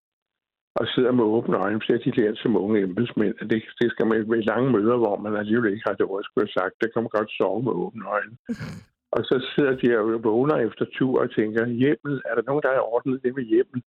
[0.75, 3.35] Og sidder med åbne øjne, så de lært som unge embedsmænd.
[3.51, 6.47] Det, det skal man med lange møder, hvor man alligevel ikke har det ord, skulle
[6.47, 6.73] have sagt.
[6.81, 8.35] Der kan man godt sove med åbne øjne.
[9.11, 12.73] og så sidder de og vågner efter tur og tænker, hjemmel, er der nogen, der
[12.73, 13.83] har ordnet det med hjemmel?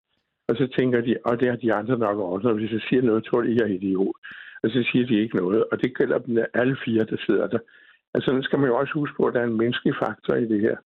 [0.49, 2.55] Og så tænker de, og det har de andre nok ordnet.
[2.55, 4.17] Hvis jeg siger noget, tror de, jeg er idiot.
[4.63, 5.65] Og så siger de ikke noget.
[5.73, 7.59] Og det gælder dem alle fire, der sidder der.
[8.15, 10.49] Altså, nu skal man jo også huske på, at der er en menneskelig faktor i
[10.53, 10.77] det her.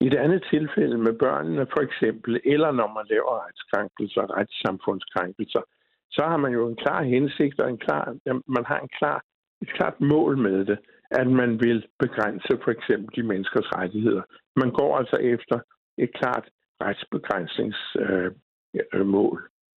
[0.00, 5.62] I det andet tilfælde med børnene for eksempel, eller når man laver retskrænkelser, retssamfundskrænkelser,
[6.10, 9.24] så har man jo en klar hensigt og en klar, man har en klar,
[9.62, 10.78] et klart mål med det,
[11.20, 14.22] at man vil begrænse for eksempel de menneskers rettigheder.
[14.56, 15.58] Man går altså efter
[15.98, 16.48] et klart
[16.82, 18.30] retsbegrænsnings øh.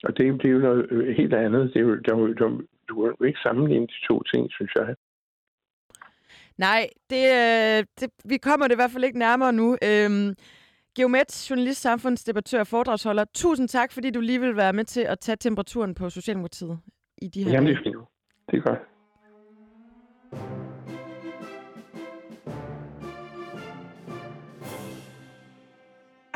[0.04, 1.74] Og det, det er jo noget øh, helt andet.
[1.74, 4.96] Det er jo, der, der, du kan ikke sammenligne de to ting, synes jeg.
[6.58, 9.78] Nej, det, øh, det, vi kommer det i hvert fald ikke nærmere nu.
[9.84, 10.36] Øhm,
[10.96, 13.26] Geomet, journalist, samfundsdebattør og foredragsholder.
[13.34, 16.80] Tusind tak, fordi du lige vil være med til at tage temperaturen på Socialdemokratiet
[17.18, 17.96] i de her Jamen, det er fint.
[18.52, 18.80] Det er godt.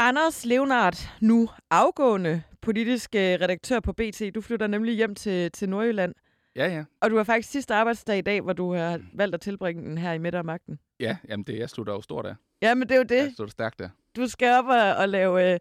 [0.02, 4.22] Anders Leonard, nu afgående politisk øh, redaktør på BT.
[4.36, 6.16] Du flytter nemlig hjem til, til Nordjylland.
[6.56, 6.84] Ja, ja.
[7.02, 9.98] Og du har faktisk sidste arbejdsdag i dag, hvor du har valgt at tilbringe den
[9.98, 10.80] her i middag af magten.
[11.00, 12.36] Ja, jamen det, jeg slutter jo stort af.
[12.62, 13.16] Ja, men det er jo det.
[13.16, 13.90] Jeg slutter stærkt der.
[14.16, 15.60] Du skal op og, og lave, øh,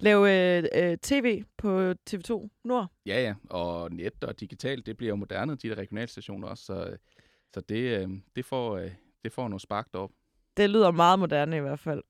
[0.00, 2.86] lave øh, tv på TV2 Nord.
[3.06, 3.34] Ja, ja.
[3.50, 6.64] Og net og digitalt, det bliver jo moderne, de der regionalstationer også.
[6.64, 6.96] Så,
[7.54, 8.90] så det, øh, det, får, øh,
[9.24, 10.10] det får noget spark op.
[10.56, 12.02] Det lyder meget moderne i hvert fald.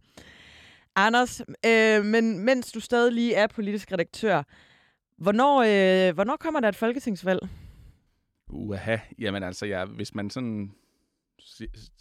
[0.97, 4.43] Anders, øh, men mens du stadig lige er politisk redaktør,
[5.17, 7.49] hvornår, øh, hvornår kommer der et folketingsvalg?
[8.49, 10.73] Uha, jamen altså, ja, hvis man sådan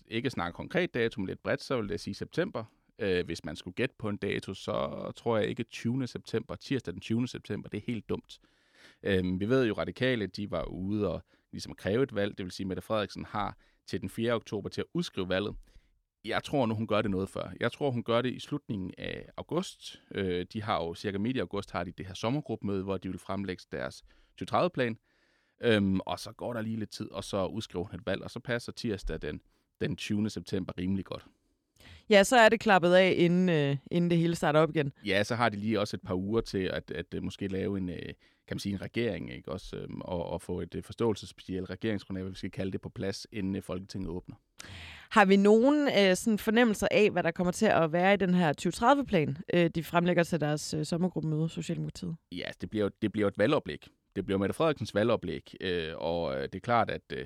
[0.07, 2.63] ikke snakker konkret dato, men lidt bredt, så vil det sige september.
[2.99, 6.07] Øh, hvis man skulle gætte på en dato, så tror jeg ikke 20.
[6.07, 7.27] september, tirsdag den 20.
[7.27, 8.39] september, det er helt dumt.
[9.03, 12.51] Øh, vi ved jo, radikale, de var ude og ligesom kræve et valg, det vil
[12.51, 14.33] sige, at Mette Frederiksen har til den 4.
[14.33, 15.55] oktober til at udskrive valget
[16.25, 17.51] jeg tror nu, hun gør det noget før.
[17.59, 20.01] Jeg tror, hun gør det i slutningen af august.
[20.11, 23.09] Øh, de har jo cirka midt i august har de det her sommergruppemøde, hvor de
[23.09, 24.03] vil fremlægge deres
[24.41, 24.97] 2030-plan.
[25.61, 28.31] Øhm, og så går der lige lidt tid, og så udskriver hun et valg, og
[28.31, 29.41] så passer tirsdag den,
[29.81, 30.29] den 20.
[30.29, 31.25] september rimelig godt.
[32.09, 34.91] Ja, så er det klappet af, inden, øh, inden det hele starter op igen.
[35.05, 37.77] Ja, så har de lige også et par uger til at, at, at måske lave
[37.77, 38.13] en, øh,
[38.47, 39.51] kan man sige, en regering, ikke?
[39.51, 42.89] Også, øh, og, og få et øh, forståelsesspecielt regeringsgrundlag, hvad vi skal kalde det, på
[42.89, 44.35] plads, inden øh, Folketinget åbner.
[45.09, 48.33] Har vi nogen øh, sådan fornemmelser af, hvad der kommer til at være i den
[48.33, 52.15] her 2030-plan, øh, de fremlægger til deres øh, sommergruppemøde, Socialdemokratiet?
[52.31, 53.87] Ja, det bliver, det bliver et valgoplæg.
[54.15, 57.25] Det bliver Mette Frederiksens valgoplæg, øh, og øh, det er klart, at øh,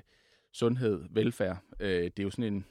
[0.53, 2.65] sundhed, velfærd, øh, det er jo sådan en,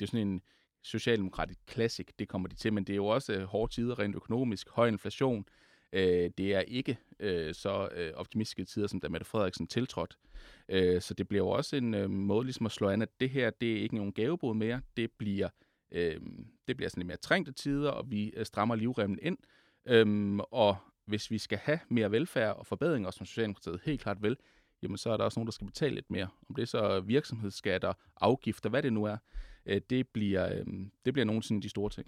[0.00, 0.40] det er sådan en
[0.86, 4.16] socialdemokratisk classic, det kommer de til, men det er jo også øh, hårde tider rent
[4.16, 5.46] økonomisk, høj inflation,
[5.92, 10.16] øh, det er ikke øh, så øh, optimistiske tider, som da Mette Frederiksen tiltrådte.
[10.68, 13.30] Øh, så det bliver jo også en øh, måde ligesom at slå an, at det
[13.30, 15.48] her, det er ikke nogen gavebod mere, det bliver,
[15.92, 16.20] øh,
[16.68, 19.38] det bliver sådan lidt mere trængte tider, og vi øh, strammer livremmen ind.
[19.86, 24.36] Øh, og hvis vi skal have mere velfærd og forbedringer, som Socialdemokratiet helt klart vil,
[24.82, 26.28] jamen så er der også nogen, der skal betale lidt mere.
[26.48, 29.16] Om det er så virksomhedsskatter, afgifter, hvad det nu er,
[29.66, 30.66] øh, det, bliver, øh,
[31.04, 32.06] det bliver nogensinde af de store ting.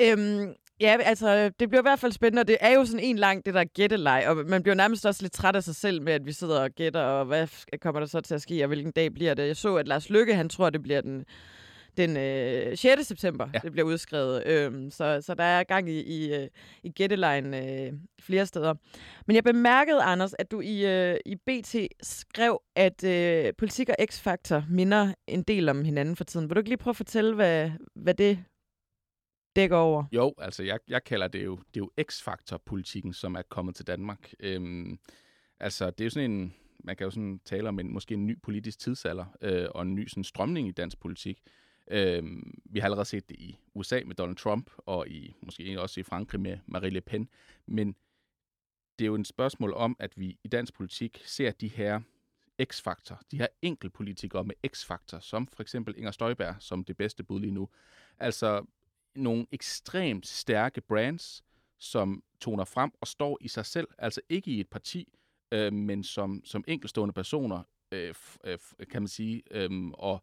[0.00, 3.16] Øhm, ja, altså, det bliver i hvert fald spændende, og det er jo sådan en
[3.16, 6.12] lang, det der gætteleg, og man bliver nærmest også lidt træt af sig selv med,
[6.12, 7.48] at vi sidder og gætter, og hvad
[7.80, 9.46] kommer der så til at ske, og hvilken dag bliver det?
[9.46, 11.24] Jeg så, at Lars Lykke, han tror, det bliver den,
[11.96, 13.06] den øh, 6.
[13.06, 13.58] september, ja.
[13.58, 14.46] det bliver udskrevet.
[14.46, 16.48] Øhm, så, så der er gang i, i, øh,
[16.82, 18.74] i gættelejen øh, flere steder.
[19.26, 23.96] Men jeg bemærkede, Anders, at du i, øh, i BT skrev, at øh, politik og
[24.00, 26.48] X-Factor minder en del om hinanden for tiden.
[26.48, 28.44] Vil du ikke lige prøve at fortælle, hvad, hvad det
[29.56, 30.04] dækker over?
[30.12, 33.86] Jo, altså jeg, jeg kalder det jo, det er jo X-faktor-politikken, som er kommet til
[33.86, 34.32] Danmark.
[34.40, 34.98] Øhm,
[35.60, 38.26] altså det er jo sådan en, man kan jo sådan tale om en, måske en
[38.26, 41.40] ny politisk tidsalder øh, og en ny sådan strømning i dansk politik.
[41.90, 42.22] Øh,
[42.64, 46.02] vi har allerede set det i USA med Donald Trump, og i måske også i
[46.02, 47.28] Frankrig med Marie Le Pen.
[47.66, 47.96] Men
[48.98, 52.00] det er jo et spørgsmål om, at vi i dansk politik ser de her
[52.64, 57.40] X-faktor, de her enkeltpolitikere med X-faktor, som for eksempel Inger Støjberg, som det bedste bud
[57.40, 57.68] lige nu.
[58.18, 58.64] Altså
[59.14, 61.44] nogle ekstremt stærke brands,
[61.78, 65.18] som toner frem og står i sig selv, altså ikke i et parti,
[65.52, 68.14] øh, men som, som enkelstående personer, øh,
[68.44, 68.58] øh,
[68.90, 70.22] kan man sige, øh, og,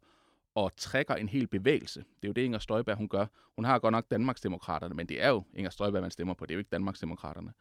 [0.54, 2.00] og trækker en hel bevægelse.
[2.00, 3.26] Det er jo det, Inger Støjberg hun gør.
[3.56, 6.46] Hun har godt nok Danmarksdemokraterne, men det er jo Inger Støjberg, man stemmer på.
[6.46, 7.52] Det er jo ikke Danmarksdemokraterne.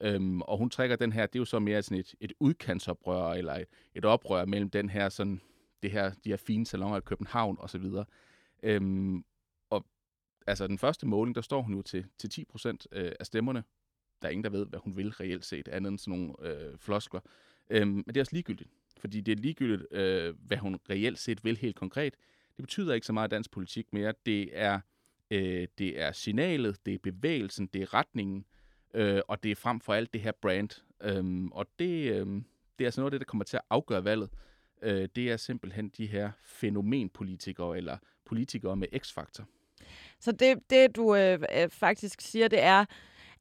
[0.00, 3.32] Øhm, og hun trækker den her, det er jo så mere sådan et, et udkantsoprør,
[3.32, 5.40] eller et, et oprør mellem den her sådan,
[5.82, 7.84] det her, de her fine salonger i København osv.
[8.62, 9.24] Øhm,
[9.70, 9.86] og
[10.46, 13.64] altså den første måling, der står hun jo til, til 10 procent øh, af stemmerne.
[14.22, 16.78] Der er ingen, der ved, hvad hun vil reelt set, andet end sådan nogle øh,
[16.78, 17.20] floskler.
[17.70, 21.44] Øhm, men det er også ligegyldigt, fordi det er ligegyldigt, øh, hvad hun reelt set
[21.44, 22.14] vil helt konkret.
[22.56, 24.14] Det betyder ikke så meget dansk politik mere.
[24.26, 24.80] Det er,
[25.30, 28.44] øh, det er signalet, det er bevægelsen, det er retningen,
[28.94, 30.82] øh, og det er frem for alt det her brand.
[31.02, 32.26] Øhm, og det, øh,
[32.78, 34.30] det er altså noget af det, der kommer til at afgøre valget.
[34.82, 39.44] Øh, det er simpelthen de her fænomenpolitikere, eller politikere med x-faktor.
[40.20, 42.84] Så det, det du øh, øh faktisk siger, det er,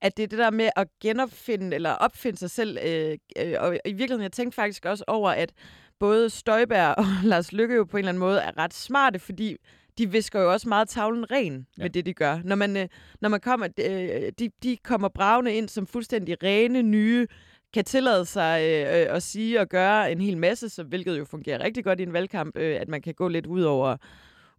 [0.01, 2.77] at det er det der med at genopfinde eller opfinde sig selv.
[2.85, 5.53] Øh, øh, og i virkeligheden, jeg tænkte faktisk også over, at
[5.99, 9.55] både Støjberg og Lars Lykke jo på en eller anden måde er ret smarte, fordi
[9.97, 11.83] de visker jo også meget tavlen ren ja.
[11.83, 12.39] med det, de gør.
[12.43, 12.87] Når man, øh,
[13.21, 17.27] når man kommer, øh, de, de kommer bravende ind som fuldstændig rene, nye,
[17.73, 21.25] kan tillade sig øh, øh, at sige og gøre en hel masse, så, hvilket jo
[21.25, 23.97] fungerer rigtig godt i en valgkamp, øh, at man kan gå lidt ud over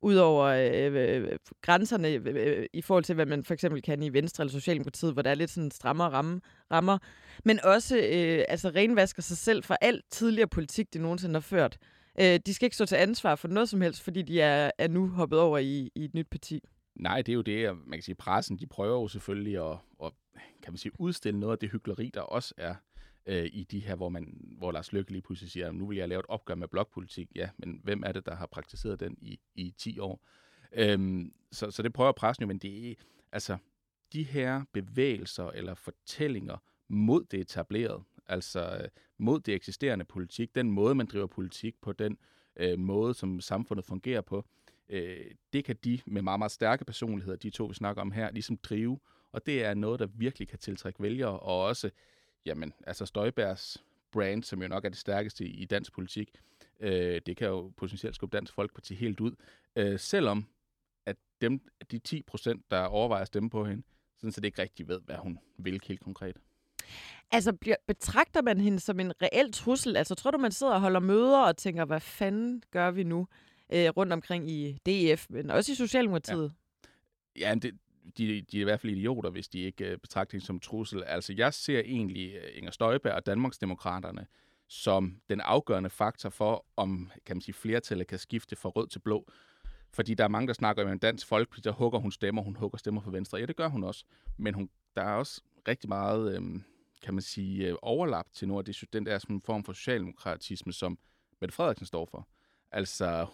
[0.06, 3.54] ud over øh, øh, øh, grænserne øh, øh, øh, i forhold til, hvad man for
[3.54, 6.40] eksempel kan i Venstre eller Socialdemokratiet, hvor der er lidt sådan strammere ramme,
[6.72, 6.98] rammer,
[7.44, 11.78] men også øh, altså renvasker sig selv for alt tidligere politik, de nogensinde har ført.
[12.20, 14.88] Øh, de skal ikke stå til ansvar for noget som helst, fordi de er, er
[14.88, 16.60] nu hoppet over i, i et nyt parti.
[16.94, 20.12] Nej, det er jo det, man kan sige, pressen, de prøver jo selvfølgelig at, at
[20.62, 22.74] kan man sige, udstille noget af det hyggeleri, der også er
[23.26, 26.08] øh, i de her, hvor, man, hvor Lars Løkke lige pludselig siger, nu vil jeg
[26.08, 27.28] lave et opgør med blokpolitik.
[27.34, 30.20] Ja, men hvem er det, der har praktiseret den i, i 10 år?
[30.72, 32.94] Øhm, så, så det prøver pressen jo, men det er,
[33.32, 33.56] altså,
[34.12, 36.56] de her bevægelser eller fortællinger
[36.88, 41.92] mod det etablerede, altså øh, mod det eksisterende politik, den måde, man driver politik på,
[41.92, 42.18] den
[42.56, 44.44] øh, måde, som samfundet fungerer på,
[44.88, 48.30] øh, det kan de med meget, meget stærke personligheder, de to, vi snakker om her,
[48.30, 48.98] ligesom drive,
[49.32, 51.90] og det er noget, der virkelig kan tiltrække vælgere, og også
[52.46, 56.30] jamen, altså Støjbergs brand, som jo nok er det stærkeste i, dansk politik,
[56.80, 59.32] øh, det kan jo potentielt skubbe Dansk Folkeparti helt ud.
[59.76, 60.46] Øh, selvom
[61.06, 63.82] at dem, de 10 procent, der overvejer at stemme på hende,
[64.16, 66.36] sådan så det ikke rigtig ved, hvad hun vil helt konkret.
[67.30, 69.96] Altså, bliver, betragter man hende som en reel trussel?
[69.96, 73.28] Altså, tror du, man sidder og holder møder og tænker, hvad fanden gør vi nu
[73.72, 76.52] øh, rundt omkring i DF, men også i Socialdemokratiet?
[77.38, 77.74] Ja, ja det,
[78.18, 81.04] de, de er i hvert fald idioter, hvis de ikke øh, betragter hende som trussel.
[81.04, 84.26] Altså, jeg ser egentlig øh, Inger Støjberg og Danmarksdemokraterne
[84.68, 88.98] som den afgørende faktor for, om kan man sige, flertallet kan skifte fra rød til
[88.98, 89.30] blå.
[89.92, 92.56] Fordi der er mange, der snakker om, at dansk folk, der hugger hun stemmer, hun
[92.56, 93.38] hugger stemmer for venstre.
[93.38, 94.04] Ja, det gør hun også.
[94.36, 96.60] Men hun, der er også rigtig meget, øh,
[97.02, 100.72] kan man sige, øh, overlap til noget af det, den der sådan form for socialdemokratisme,
[100.72, 100.98] som
[101.40, 102.28] Mette Frederiksen står for.
[102.70, 103.26] Altså,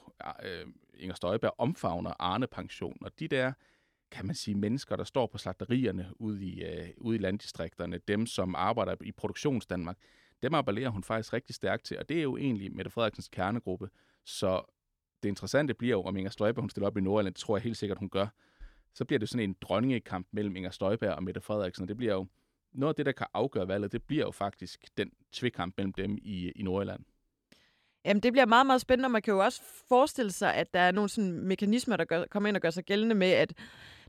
[0.43, 3.53] øh, Inger Støjberg omfavner Arne-pension, og de der
[4.13, 8.27] kan man sige, mennesker, der står på slagterierne ude i, øh, ude i landdistrikterne, dem,
[8.27, 9.97] som arbejder i produktionsdanmark,
[10.43, 13.89] dem appellerer hun faktisk rigtig stærkt til, og det er jo egentlig Mette Frederiksens kernegruppe.
[14.25, 14.63] Så
[15.23, 17.63] det interessante bliver jo, om Inger Støjberg hun stiller op i Nordjylland, det tror jeg
[17.63, 18.27] helt sikkert, hun gør.
[18.95, 22.13] Så bliver det sådan en dronningekamp mellem Inger Støjberg og Mette Frederiksen, og det bliver
[22.13, 22.27] jo
[22.73, 26.19] noget af det, der kan afgøre valget, det bliver jo faktisk den tvekamp mellem dem
[26.23, 27.05] i, i Nordjylland.
[28.05, 30.81] Jamen, det bliver meget, meget spændende, og man kan jo også forestille sig, at der
[30.81, 33.53] er nogle sådan mekanismer, der gør, kommer ind og gør sig gældende med, at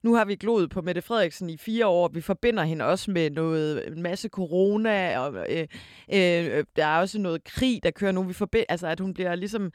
[0.03, 2.07] nu har vi gloet på Mette Frederiksen i fire år.
[2.07, 5.67] Vi forbinder hende også med noget, en masse corona, og øh,
[6.13, 8.23] øh, øh der er også noget krig, der kører nu.
[8.23, 9.71] Vi forbinder, altså, at hun bliver ligesom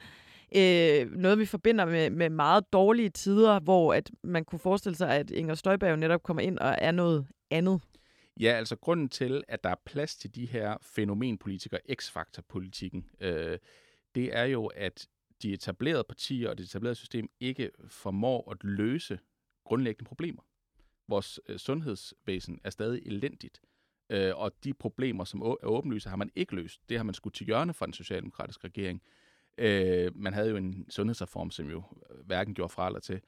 [0.56, 5.10] øh, noget, vi forbinder med, med meget dårlige tider, hvor at man kunne forestille sig,
[5.10, 7.80] at Inger Støjberg jo netop kommer ind og er noget andet.
[8.40, 13.58] Ja, altså grunden til, at der er plads til de her fænomenpolitikere, X-faktor-politikken, øh,
[14.14, 15.06] det er jo, at
[15.42, 19.18] de etablerede partier og det etablerede system ikke formår at løse
[19.68, 20.42] grundlæggende problemer.
[21.08, 23.60] Vores øh, sundhedsvæsen er stadig elendigt,
[24.10, 26.80] øh, og de problemer, som er åbenlyse, har man ikke løst.
[26.88, 29.02] Det har man skudt til hjørne fra den socialdemokratiske regering.
[29.58, 33.20] Øh, man havde jo en sundhedsreform, som jo øh, hverken gjorde fra eller til.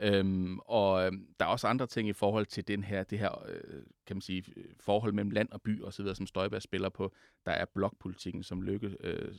[0.00, 3.44] Øhm, og øh, der er også andre ting i forhold til den her, det her
[3.48, 4.44] øh, kan man sige,
[4.80, 7.12] forhold mellem land og by og så videre, som Støjberg spiller på.
[7.46, 9.34] Der er blokpolitikken, som Lykke øh,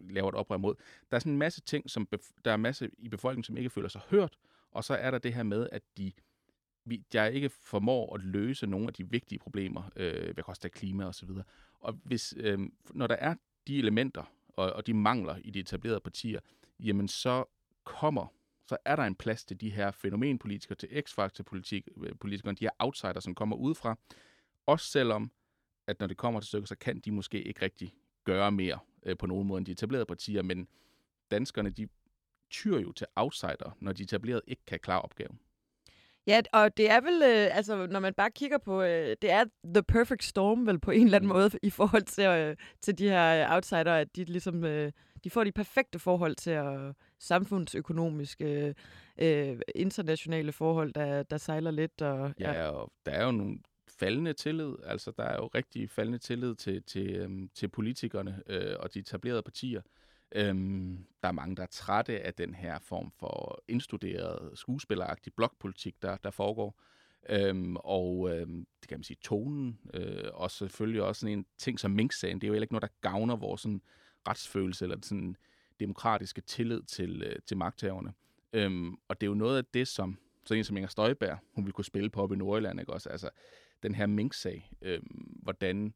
[0.00, 0.74] laver et oprør mod.
[1.10, 2.08] Der er sådan en masse ting, som
[2.44, 4.38] der er masse i befolkningen, som ikke føler sig hørt,
[4.72, 6.12] og så er der det her med, at de
[6.84, 11.04] vi, jeg ikke formår at løse nogle af de vigtige problemer, øh, hvad koster klima
[11.04, 11.44] og så videre.
[11.80, 12.58] Og hvis, øh,
[12.90, 13.34] når der er
[13.66, 16.40] de elementer og, og de mangler i de etablerede partier,
[16.80, 17.44] jamen så
[17.84, 18.26] kommer
[18.68, 23.20] så er der en plads til de her fænomenpolitikere, til X-faktor-politikere, øh, de her outsider,
[23.20, 23.98] som kommer udefra.
[24.66, 25.30] Også selvom,
[25.86, 29.16] at når det kommer til stykker, så kan de måske ikke rigtig gøre mere øh,
[29.18, 30.68] på nogen måde end de etablerede partier, men
[31.30, 31.88] danskerne, de
[32.50, 35.38] tyr jo til outsider, når de etablerede ikke kan klare opgaven.
[36.26, 39.44] Ja, og det er vel, øh, altså når man bare kigger på, øh, det er
[39.64, 41.34] the perfect storm vel på en eller anden mm.
[41.34, 44.92] måde i forhold til, øh, til de her outsider, at de ligesom, øh,
[45.24, 48.74] de får de perfekte forhold til at samfundsøkonomiske,
[49.18, 52.02] øh, internationale forhold, der, der sejler lidt.
[52.02, 53.58] Og, ja, ja, og der er jo nogle
[53.88, 58.76] faldende tillid, altså der er jo rigtig faldende tillid til, til, øhm, til politikerne øh,
[58.80, 59.82] og de etablerede partier.
[60.34, 66.02] Øhm, der er mange, der er trætte af den her form for indstuderet, skuespilleragtig blokpolitik,
[66.02, 66.80] der, der foregår.
[67.28, 71.80] Øhm, og øhm, det kan man sige, tonen, øh, og selvfølgelig også sådan en ting
[71.80, 73.82] som Mink-sagen, det er jo heller ikke noget, der gavner vores sådan,
[74.28, 75.36] retsfølelse eller sådan
[75.80, 78.12] demokratiske tillid til, øh, til magthaverne.
[78.52, 81.64] Øhm, og det er jo noget af det, som sådan en som Inger Støjberg, hun
[81.64, 83.08] ville kunne spille på op i Nordjylland, ikke også?
[83.08, 83.30] Altså,
[83.82, 85.94] den her Mink-sag, øhm, hvordan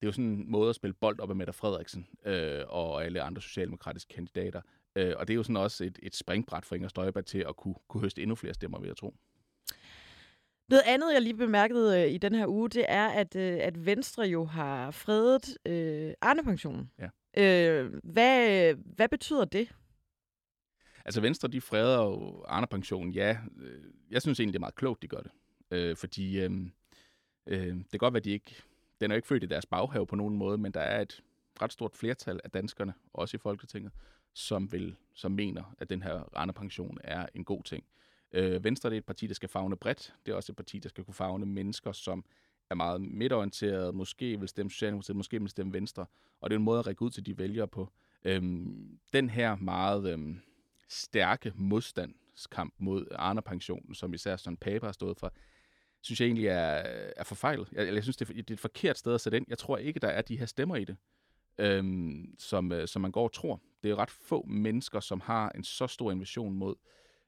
[0.00, 3.04] det er jo sådan en måde at spille bold op af Mette Frederiksen øh, og
[3.04, 4.60] alle andre socialdemokratiske kandidater.
[4.96, 7.56] Øh, og det er jo sådan også et, et springbræt for Inger Støjberg til at
[7.56, 9.14] kunne, kunne høste endnu flere stemmer, vil jeg tro.
[10.68, 13.86] Noget andet, jeg lige bemærkede øh, i den her uge, det er, at, øh, at
[13.86, 16.90] Venstre jo har fredet øh, Arne-pensionen.
[16.98, 17.08] Ja.
[17.36, 19.68] Øh, hvad, hvad betyder det?
[21.04, 23.36] Altså Venstre, de freder jo Arne-pensionen, ja.
[23.60, 25.30] Øh, jeg synes egentlig, det er meget klogt, de gør det.
[25.70, 26.50] Øh, fordi øh,
[27.46, 28.62] øh, det kan godt være, de ikke
[29.00, 31.22] den er ikke født i deres baghave på nogen måde, men der er et
[31.62, 33.92] ret stort flertal af danskerne, også i Folketinget,
[34.34, 37.84] som, vil, som mener, at den her rendepension er en god ting.
[38.32, 40.14] Øh, Venstre det er et parti, der skal fagne bredt.
[40.26, 42.24] Det er også et parti, der skal kunne fagne mennesker, som
[42.70, 46.06] er meget midtorienteret, måske vil stemme Socialdemokratiet, måske vil stemme Venstre.
[46.40, 47.88] Og det er en måde at række ud til de vælgere på.
[48.24, 50.40] Øhm, den her meget øhm,
[50.88, 55.32] stærke modstandskamp mod Arne-pensionen, som især Søren Pape har stået for,
[56.02, 56.82] synes jeg egentlig er,
[57.16, 57.68] er forfejlet.
[57.72, 59.46] Jeg, jeg synes, det er, det er et forkert sted at sætte ind.
[59.48, 60.96] Jeg tror ikke, der er de her stemmer i det,
[61.58, 63.60] øhm, som, øh, som man går og tror.
[63.82, 66.74] Det er ret få mennesker, som har en så stor invasion mod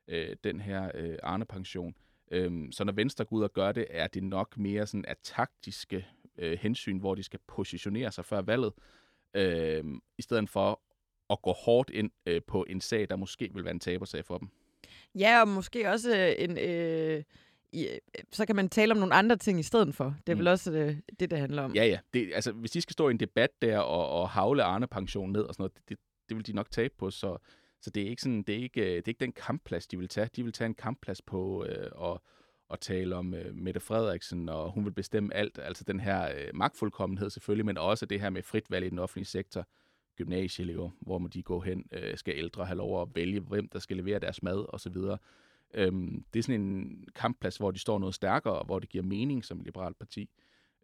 [0.08, 1.94] øh, den her øh, Arne-pension.
[2.30, 5.16] Øhm, så når Venstre går ud og gør det, er det nok mere sådan af
[5.22, 6.06] taktiske
[6.38, 8.72] øh, hensyn, hvor de skal positionere sig før valget,
[9.35, 9.85] øh,
[10.18, 10.80] i stedet for
[11.30, 14.38] at gå hårdt ind øh, på en sag, der måske vil være en tabersag for
[14.38, 14.48] dem.
[15.14, 16.58] Ja, og måske også øh, en...
[16.58, 17.22] Øh,
[18.32, 20.16] så kan man tale om nogle andre ting i stedet for.
[20.26, 20.38] Det er mm.
[20.38, 21.74] vel også øh, det, det handler om.
[21.74, 21.98] Ja, ja.
[22.14, 25.42] Det, altså, hvis de skal stå i en debat der og, og havle Arne-pension ned
[25.42, 27.37] og sådan noget, det, det, det vil de nok tabe på, så,
[27.80, 30.08] så det er ikke sådan, det er ikke, det er ikke den kampplads, de vil
[30.08, 30.30] tage.
[30.37, 32.22] De vil tage en kampplads på øh, og,
[32.68, 35.58] og tale om øh, Mette Frederiksen, og hun vil bestemme alt.
[35.62, 38.98] Altså den her øh, magtfuldkommenhed selvfølgelig, men også det her med frit valg i den
[38.98, 39.66] offentlige sektor
[40.16, 43.78] gymnasieelever, hvor må de gå hen, øh, skal ældre have lov at vælge, hvem der
[43.78, 44.96] skal levere deres mad osv.
[45.74, 49.04] Øhm, det er sådan en kampplads, hvor de står noget stærkere, og hvor det giver
[49.04, 50.30] mening som liberalt parti.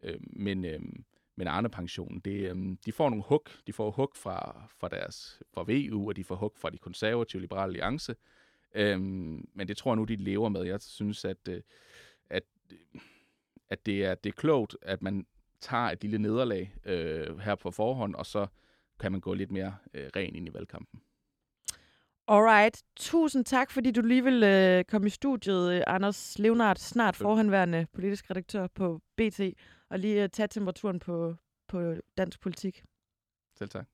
[0.03, 1.03] Øhm, men, øhm,
[1.35, 3.45] men Arne-pensionen, det, øhm, de får nogle hug.
[3.67, 7.41] De får hug fra, fra, deres, fra VU, og de får hug fra de konservative
[7.41, 8.15] liberale alliance.
[8.75, 10.63] Øhm, men det tror jeg nu, de lever med.
[10.63, 11.61] Jeg synes, at, øh,
[12.29, 13.01] at, øh,
[13.69, 15.25] at det, er, det er klogt, at man
[15.59, 18.47] tager et lille nederlag øh, her på forhånd, og så
[18.99, 21.01] kan man gå lidt mere øh, ren ind i valgkampen.
[22.31, 22.83] Alright.
[22.95, 27.87] Tusind tak, fordi du lige vil øh, komme i studiet, øh, Anders Levnart, snart forhenværende
[27.93, 29.39] politisk redaktør på BT,
[29.89, 31.35] og lige øh, tage temperaturen på,
[31.67, 32.83] på dansk politik.
[33.57, 33.85] Selv tak.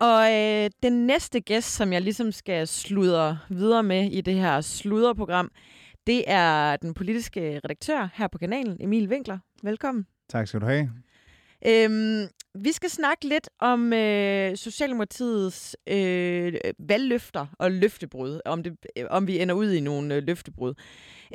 [0.00, 4.60] Og øh, den næste gæst, som jeg ligesom skal sludre videre med i det her
[4.60, 5.50] sludderprogram,
[6.08, 9.38] det er den politiske redaktør her på kanalen, Emil Winkler.
[9.62, 10.06] Velkommen.
[10.28, 10.90] Tak skal du have.
[11.66, 18.76] Øhm, vi skal snakke lidt om øh, Socialdemokratiets øh, valgløfter og løftebrud, om, det,
[19.10, 20.74] om vi ender ud i nogle øh, løftebrud.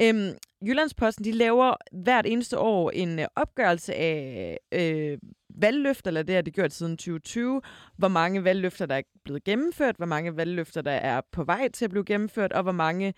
[0.01, 0.31] Øhm,
[0.65, 5.17] Jyllandsposten de laver hvert eneste år en øh, opgørelse af øh,
[5.49, 7.61] valgløfter, eller det har de gjort siden 2020,
[7.97, 11.85] hvor mange valgløfter, der er blevet gennemført, hvor mange valgløfter, der er på vej til
[11.85, 13.13] at blive gennemført, og hvor mange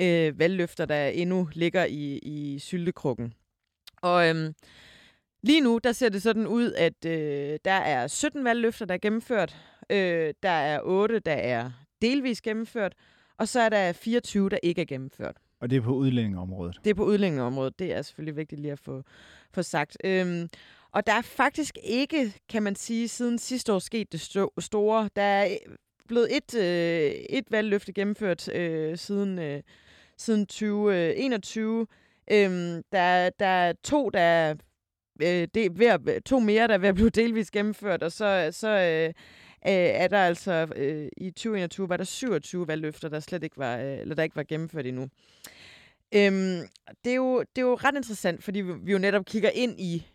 [0.00, 3.34] øh, valgløfter, der endnu ligger i, i syltekrukken.
[4.02, 4.54] Og øhm,
[5.46, 8.98] Lige nu, der ser det sådan ud, at øh, der er 17 valgløfter, der er
[8.98, 9.56] gennemført.
[9.90, 11.70] Øh, der er 8, der er
[12.02, 12.94] delvis gennemført.
[13.38, 15.36] Og så er der 24, der ikke er gennemført.
[15.60, 16.80] Og det er på udlændingeområdet?
[16.84, 17.78] Det er på udlændingeområdet.
[17.78, 19.02] Det er selvfølgelig vigtigt lige at få,
[19.54, 19.96] få sagt.
[20.04, 20.48] Øhm,
[20.92, 24.20] og der er faktisk ikke, kan man sige, siden sidste år sket det
[24.58, 25.08] store.
[25.16, 25.56] Der er
[26.08, 29.62] blevet et, øh, et valgløfte gennemført øh, siden, øh,
[30.18, 31.86] siden 2021.
[32.30, 34.54] Øh, øhm, der, der er to, der er,
[35.22, 38.12] øh, det er ved at, to mere, der er ved at blive delvis gennemført, og
[38.12, 39.12] så, så øh, øh,
[39.72, 43.98] er der altså øh, i 2021 var der 27 valgløfter, der slet ikke var, øh,
[43.98, 45.08] eller der ikke var gennemført endnu.
[46.14, 46.60] Øhm,
[47.04, 50.06] det, er jo, det er jo ret interessant, fordi vi, jo netop kigger ind i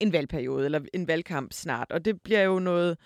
[0.00, 2.98] en valgperiode, eller en valgkamp snart, og det bliver jo noget,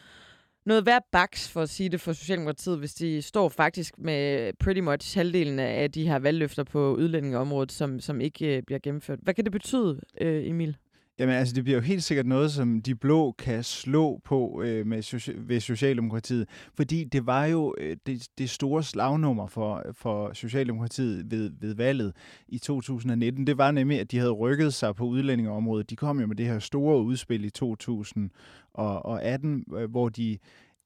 [0.66, 4.80] noget værd baks, for at sige det for Socialdemokratiet, hvis de står faktisk med pretty
[4.80, 9.18] much halvdelen af de her valgløfter på udlændingeområdet, som, som ikke øh, bliver gennemført.
[9.22, 10.76] Hvad kan det betyde, øh, Emil?
[11.20, 14.86] Jamen altså, det bliver jo helt sikkert noget, som de blå kan slå på øh,
[14.86, 20.32] med socia- ved Socialdemokratiet, fordi det var jo øh, det, det store slagnummer for, for
[20.32, 22.12] Socialdemokratiet ved, ved valget
[22.48, 23.46] i 2019.
[23.46, 25.90] Det var nemlig, at de havde rykket sig på udlændingeområdet.
[25.90, 28.30] De kom jo med det her store udspil i 2000
[28.74, 30.38] og, og 18, øh, hvor de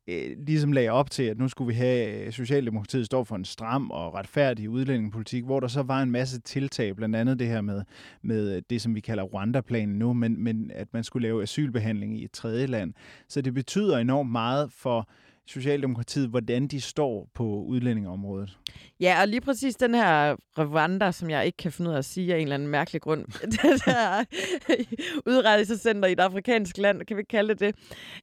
[0.09, 3.45] øh, ligesom lagde op til, at nu skulle vi have, øh, Socialdemokratiet står for en
[3.45, 7.61] stram og retfærdig udlændingepolitik, hvor der så var en masse tiltag, blandt andet det her
[7.61, 7.83] med,
[8.23, 12.19] med øh, det, som vi kalder Rwanda-planen nu, men, men at man skulle lave asylbehandling
[12.19, 12.95] i et tredje land.
[13.29, 15.09] Så det betyder enormt meget for
[15.47, 18.59] Socialdemokratiet, hvordan de står på udlændingeområdet.
[19.01, 22.05] Ja, og lige præcis den her Rwanda, som jeg ikke kan finde ud af at
[22.05, 23.25] sige af en eller anden mærkelig grund.
[23.53, 24.25] det her
[25.27, 27.75] udrejsecenter i et afrikansk land, kan vi kalde det det.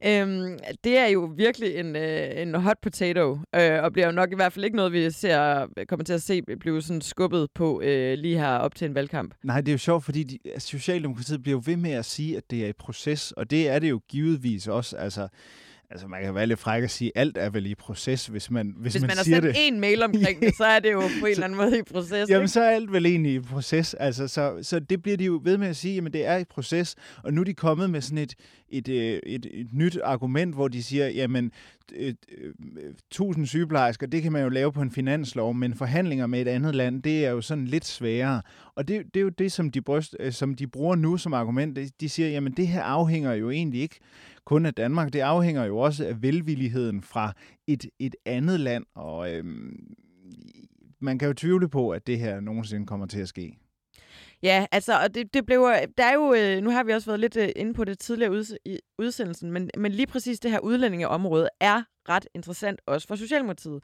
[0.05, 4.31] Øhm, det er jo virkelig en, øh, en hot potato, øh, og bliver jo nok
[4.31, 7.81] i hvert fald ikke noget, vi ser, kommer til at se blive sådan skubbet på
[7.81, 9.33] øh, lige her op til en valgkamp.
[9.43, 12.37] Nej, det er jo sjovt, fordi de, altså, Socialdemokratiet bliver jo ved med at sige,
[12.37, 14.97] at det er et proces, og det er det jo givetvis også.
[14.97, 15.27] Altså,
[15.91, 18.51] Altså, man kan være lidt fræk at sige, at alt er vel i proces, hvis
[18.51, 19.43] man, hvis, hvis man, man siger det.
[19.43, 21.43] Hvis man har sendt en mail omkring det, så er det jo på en eller
[21.43, 22.29] anden måde i proces.
[22.29, 22.47] Jamen, ikke?
[22.47, 23.93] så er alt vel egentlig i proces.
[23.93, 26.43] Altså, så, så det bliver de jo ved med at sige, at det er i
[26.43, 26.95] proces.
[27.23, 28.35] Og nu er de kommet med sådan et,
[28.69, 31.51] et, et, øh, et, et nyt argument, hvor de siger, jamen,
[31.93, 32.55] et, et,
[33.11, 36.75] tusind sygeplejersker, det kan man jo lave på en finanslov, men forhandlinger med et andet
[36.75, 38.41] land, det er jo sådan lidt sværere.
[38.75, 41.33] Og det, det er jo det, som de, bryst, øh, som de bruger nu som
[41.33, 41.79] argument.
[42.01, 43.99] De siger, jamen det her afhænger jo egentlig ikke
[44.45, 47.33] kun af Danmark, det afhænger jo også af velvilligheden fra
[47.67, 49.93] et, et andet land, og øhm,
[50.99, 53.57] man kan jo tvivle på, at det her nogensinde kommer til at ske.
[54.43, 55.59] Ja, altså, og det, det blev,
[55.97, 58.31] der er jo, øh, nu har vi også været lidt øh, inde på det tidligere
[58.31, 63.15] ud, i udsendelsen, men, men lige præcis det her udlændingeområde er ret interessant også for
[63.15, 63.83] Socialdemokratiet.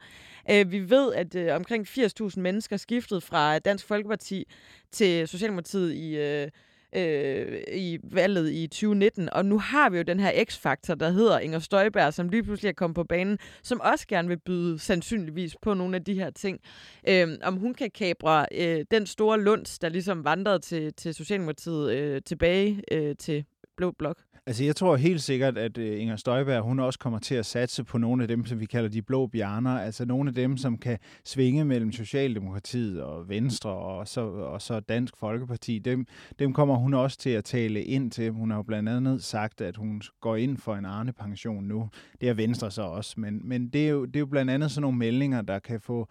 [0.50, 4.44] Øh, vi ved, at øh, omkring 80.000 mennesker skiftede fra Dansk Folkeparti
[4.92, 6.48] til Socialdemokratiet i øh,
[6.92, 9.32] øh, i valget i 2019.
[9.32, 12.68] Og nu har vi jo den her X-faktor, der hedder Inger Støjberg, som lige pludselig
[12.68, 16.30] er kommet på banen, som også gerne vil byde sandsynligvis på nogle af de her
[16.30, 16.60] ting.
[17.08, 21.92] Øh, om hun kan kabre øh, den store lunds, der ligesom vandrede til, til Socialdemokratiet
[21.92, 23.44] øh, tilbage øh, til
[23.78, 24.16] Blå Blok.
[24.46, 27.84] Altså, jeg tror helt sikkert, at øh, Inger Støjberg, hun også kommer til at satse
[27.84, 29.78] på nogle af dem, som vi kalder de blå bjerner.
[29.78, 34.80] Altså nogle af dem, som kan svinge mellem Socialdemokratiet og Venstre og så, og så
[34.80, 35.78] Dansk Folkeparti.
[35.78, 36.06] Dem,
[36.38, 38.30] dem kommer hun også til at tale ind til.
[38.30, 41.88] Hun har jo blandt andet sagt, at hun går ind for en Arne-pension nu.
[42.20, 43.20] Det er Venstre så også.
[43.20, 45.80] Men, men det, er jo, det er jo blandt andet sådan nogle meldinger, der kan
[45.80, 46.08] få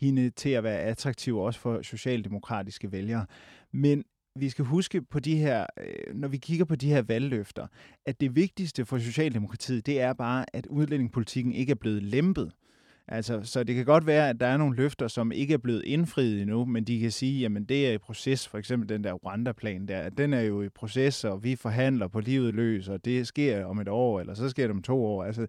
[0.00, 3.26] hende til at være attraktiv også for socialdemokratiske vælgere.
[3.72, 4.04] Men
[4.40, 7.66] vi skal huske på de her, øh, når vi kigger på de her valgløfter,
[8.06, 12.52] at det vigtigste for Socialdemokratiet, det er bare, at udlændingepolitikken ikke er blevet lempet.
[13.10, 15.84] Altså, så det kan godt være, at der er nogle løfter, som ikke er blevet
[15.84, 19.12] indfriet endnu, men de kan sige, jamen det er i proces, for eksempel den der
[19.12, 23.26] Rwanda-plan der, den er jo i proces, og vi forhandler på livet løs, og det
[23.26, 25.24] sker om et år, eller så sker det om to år.
[25.24, 25.46] Altså,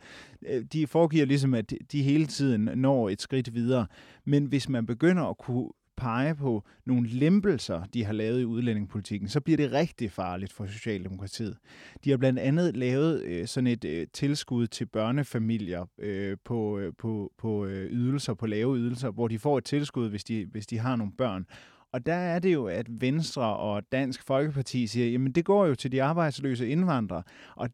[0.47, 3.87] øh, de foregiver ligesom, at de hele tiden når et skridt videre.
[4.25, 5.69] Men hvis man begynder at kunne
[5.99, 10.65] pege på nogle lempelser, de har lavet i udlændingepolitikken, så bliver det rigtig farligt for
[10.65, 11.57] Socialdemokratiet.
[12.03, 16.93] De har blandt andet lavet øh, sådan et øh, tilskud til børnefamilier øh, på, øh,
[16.97, 20.67] på, på øh, ydelser, på lave ydelser, hvor de får et tilskud, hvis de, hvis
[20.67, 21.45] de har nogle børn.
[21.91, 25.75] Og der er det jo, at Venstre og Dansk Folkeparti siger, jamen det går jo
[25.75, 27.23] til de arbejdsløse indvandrere.
[27.55, 27.69] Og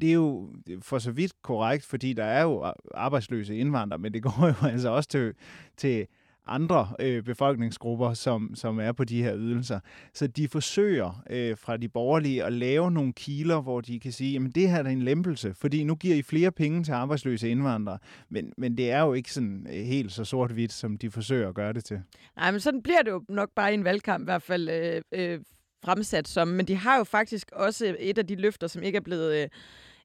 [0.00, 0.50] det er jo
[0.82, 4.68] for så vidt korrekt, fordi der er jo øh, arbejdsløse indvandrere, men det går jo
[4.72, 5.34] altså også til,
[5.76, 6.06] til
[6.46, 9.80] andre øh, befolkningsgrupper, som, som er på de her ydelser.
[10.14, 14.36] Så de forsøger øh, fra de borgerlige at lave nogle kiler, hvor de kan sige,
[14.36, 17.98] at det her er en lempelse, fordi nu giver I flere penge til arbejdsløse indvandrere.
[18.28, 21.54] Men, men det er jo ikke sådan øh, helt så sort-hvidt, som de forsøger at
[21.54, 22.00] gøre det til.
[22.36, 24.68] Nej, men sådan bliver det jo nok bare i en valgkamp i hvert fald.
[24.68, 25.40] Øh, øh
[25.84, 26.48] fremsat som.
[26.48, 29.48] Men de har jo faktisk også et af de løfter, som ikke er blevet øh,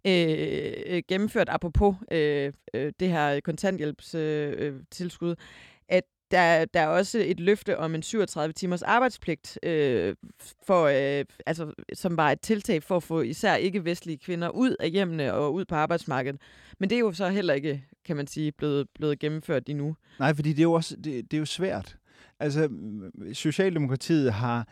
[0.06, 5.36] øh, gennemført, apropos øh, øh, det her kontanthjælpstilskud, øh, øh, tilskud,
[6.32, 10.16] der, der er også et løfte om en 37 timers arbejdspligt, øh,
[10.64, 14.90] for, øh, altså, som var et tiltag for at få især ikke-vestlige kvinder ud af
[14.90, 16.42] hjemmene og ud på arbejdsmarkedet.
[16.80, 19.96] Men det er jo så heller ikke, kan man sige, blevet, blevet gennemført endnu.
[20.20, 21.98] Nej, fordi det er jo, også, det, det er jo svært.
[22.40, 22.70] Altså,
[23.34, 24.68] Socialdemokratiet har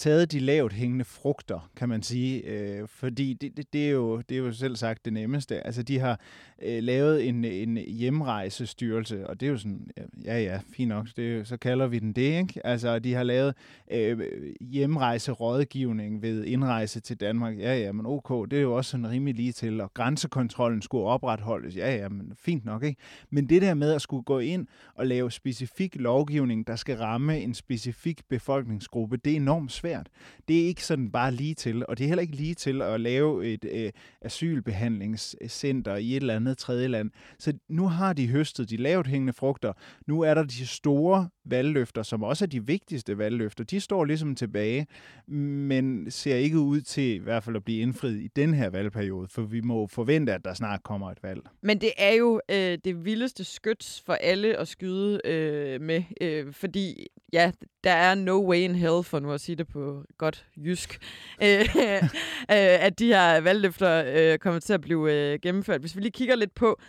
[0.00, 4.20] taget de lavt hængende frugter, kan man sige, øh, fordi det, det, det, er jo,
[4.28, 5.66] det er jo selv sagt det nemmeste.
[5.66, 6.20] Altså, de har
[6.62, 9.90] øh, lavet en, en hjemrejsestyrelse, og det er jo sådan,
[10.24, 12.66] ja, ja, fint nok, det, så kalder vi den det, ikke?
[12.66, 13.54] Altså, de har lavet
[13.92, 14.20] øh,
[14.60, 17.58] hjemrejserådgivning ved indrejse til Danmark.
[17.58, 21.04] Ja, ja, men ok, det er jo også sådan rimelig lige til, og grænsekontrollen skulle
[21.04, 21.76] opretholdes.
[21.76, 23.00] Ja, ja, men fint nok, ikke?
[23.30, 27.40] Men det der med at skulle gå ind og lave specifik lovgivning, der skal ramme
[27.40, 30.08] en specifik befolkningsgruppe, det er enormt svært svært.
[30.48, 33.00] Det er ikke sådan bare lige til, og det er heller ikke lige til at
[33.00, 37.10] lave et øh, asylbehandlingscenter i et eller andet tredje land.
[37.38, 39.72] Så nu har de høstet de lavt hængende frugter.
[40.06, 43.64] Nu er der de store valgløfter, som også er de vigtigste valgløfter.
[43.64, 44.86] De står ligesom tilbage,
[45.26, 49.28] men ser ikke ud til i hvert fald at blive indfriet i den her valgperiode,
[49.28, 51.40] for vi må forvente, at der snart kommer et valg.
[51.62, 56.52] Men det er jo øh, det vildeste skyts for alle at skyde øh, med, øh,
[56.52, 57.52] fordi ja,
[57.84, 60.98] der er no way in hell, for nu at sige det på godt jysk,
[61.44, 62.06] øh, øh,
[62.48, 65.80] at de her valgløfter øh, kommer til at blive øh, gennemført.
[65.80, 66.80] Hvis vi lige kigger lidt på,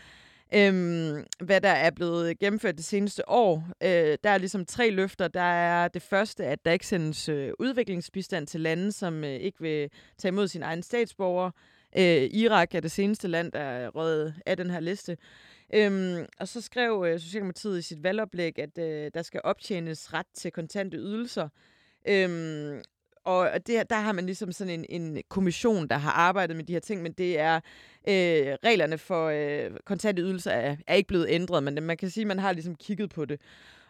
[0.54, 3.68] Øhm, hvad der er blevet gennemført det seneste år.
[3.84, 5.28] Øh, der er ligesom tre løfter.
[5.28, 9.62] Der er det første, at der ikke sendes øh, udviklingsbistand til lande, som øh, ikke
[9.62, 11.52] vil tage imod sine egne statsborgere.
[11.98, 15.18] Øh, Irak er det seneste land, der er røget af den her liste.
[15.74, 20.26] Øhm, og så skrev øh, Socialdemokratiet i sit valgoplæg, at øh, der skal optjenes ret
[20.34, 21.50] til kontante ydelser.
[22.08, 22.82] Øhm,
[23.24, 26.74] og det, der har man ligesom sådan en, en kommission, der har arbejdet med de
[26.74, 27.56] her ting, men det er
[28.08, 32.22] øh, reglerne for øh, kontante ydelser er, er ikke blevet ændret, men man kan sige,
[32.22, 33.42] at man har ligesom kigget på det.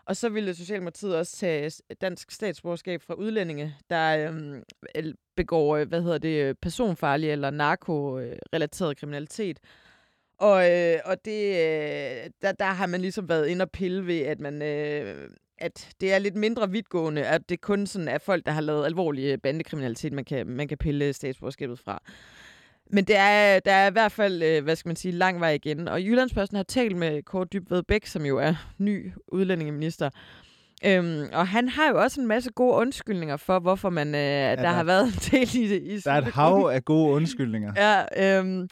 [0.06, 1.72] Og så ville Socialdemokratiet også tage
[2.02, 4.64] dansk statsborgerskab fra udlændinge, der øhm,
[4.96, 9.60] øh, begår, hvad hedder det, personfarlig eller narkorelateret øh, kriminalitet.
[10.42, 14.20] Og, øh, og det, øh, der, der har man ligesom været inde og pille ved,
[14.20, 14.62] at man...
[14.62, 18.62] Øh, at det er lidt mindre vidtgående, at det kun sådan er folk, der har
[18.62, 22.02] lavet alvorlige bandekriminalitet, man kan, man kan pille statsborgerskabet fra.
[22.90, 25.52] Men det er, der er i hvert fald, øh, hvad skal man sige, lang vej
[25.52, 25.88] igen.
[25.88, 30.10] Og Jyllandsposten har talt med Kåre Dybved Bæk, som jo er ny udlændingeminister.
[30.86, 34.50] Øhm, og han har jo også en masse gode undskyldninger for, hvorfor man, øh, ja,
[34.50, 35.82] der, der har været en del i det.
[35.82, 37.74] I der er et hav af gode undskyldninger.
[37.78, 38.70] Ja, øhm,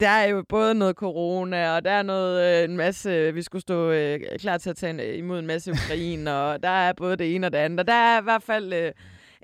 [0.00, 3.62] der er jo både noget corona, og der er noget, øh, en masse, vi skulle
[3.62, 7.34] stå øh, klar til at tage imod en masse ukrainer, og der er både det
[7.34, 7.80] ene og det andet.
[7.80, 8.72] Og der er i hvert fald...
[8.72, 8.92] Øh,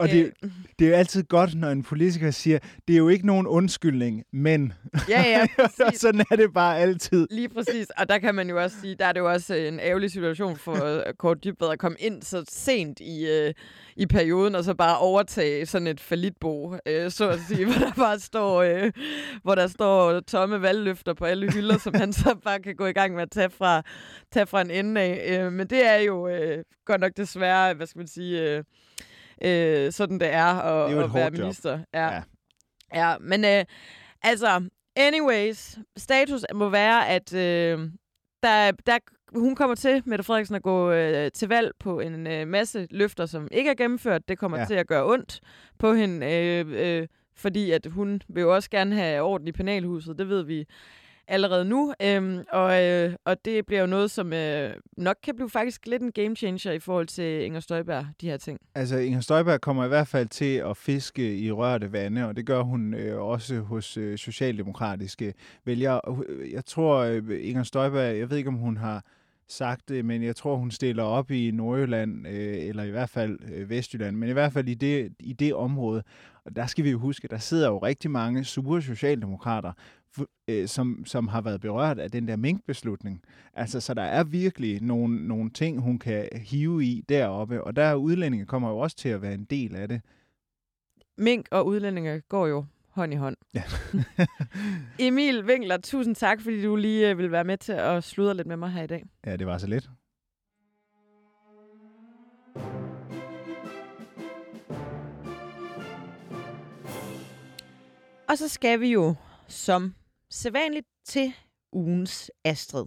[0.01, 0.51] og det, øh.
[0.79, 4.25] det er jo altid godt, når en politiker siger, det er jo ikke nogen undskyldning,
[4.33, 4.73] men...
[5.09, 5.47] Ja, ja,
[5.79, 6.01] præcis.
[6.01, 7.27] Sådan er det bare altid.
[7.31, 7.91] Lige præcis.
[7.91, 10.57] Og der kan man jo også sige, der er det jo også en ærgerlig situation
[10.57, 13.55] for Kort Dybvad at komme ind så sent i, øh,
[13.97, 17.93] i perioden, og så bare overtage sådan et falitbo, øh, så at sige, hvor der
[17.93, 18.93] bare står, øh,
[19.43, 22.93] hvor der står tomme valgløfter på alle hylder, som han så bare kan gå i
[22.93, 23.83] gang med at tage fra,
[24.33, 25.41] tage fra en ende af.
[25.45, 28.57] Øh, men det er jo øh, godt nok desværre, hvad skal man sige...
[28.57, 28.65] Øh,
[29.45, 31.81] øh, sådan det er at, det er at være minister.
[31.95, 32.07] Ja.
[32.15, 32.23] ja.
[32.95, 33.65] ja, men øh,
[34.23, 37.91] altså, anyways, status må være, at øh,
[38.43, 38.99] der, der,
[39.39, 43.27] hun kommer til, Mette Frederiksen, at gå øh, til valg på en øh, masse løfter,
[43.27, 44.29] som ikke er gennemført.
[44.29, 44.65] Det kommer ja.
[44.65, 45.41] til at gøre ondt
[45.79, 50.19] på hende, øh, øh, fordi at hun vil jo også gerne have orden i penalhuset.
[50.19, 50.67] Det ved vi
[51.31, 55.51] allerede nu, øhm, og, øh, og det bliver jo noget, som øh, nok kan blive
[55.51, 58.61] faktisk lidt en game changer i forhold til Inger Støjberg, de her ting.
[58.75, 62.47] Altså, Inger Støjberg kommer i hvert fald til at fiske i rørte vande, og det
[62.47, 66.01] gør hun øh, også hos øh, socialdemokratiske vælgere.
[66.29, 69.05] Øh, jeg tror, øh, Inger Støjberg, jeg ved ikke, om hun har
[69.49, 73.39] sagt det, men jeg tror, hun stiller op i Nordjylland, øh, eller i hvert fald
[73.55, 76.03] øh, Vestjylland, men i hvert fald i det, i det område.
[76.51, 79.73] Og der skal vi jo huske, der sidder jo rigtig mange sure socialdemokrater,
[80.49, 83.23] øh, som, som har været berørt af den der minkbeslutning.
[83.55, 87.95] Altså, så der er virkelig nogle, nogle ting, hun kan hive i deroppe, og der
[87.95, 90.01] udlændinge kommer jo også til at være en del af det.
[91.19, 93.37] Mink og udlændinge går jo hånd i hånd.
[93.55, 93.63] Ja.
[95.07, 98.47] Emil Winkler, tusind tak, fordi du lige øh, vil være med til at sludre lidt
[98.47, 99.05] med mig her i dag.
[99.27, 99.91] Ja, det var så lidt.
[108.31, 109.15] Og så skal vi jo
[109.49, 109.95] som
[110.29, 111.33] sædvanligt til
[111.73, 112.87] ugens Astrid.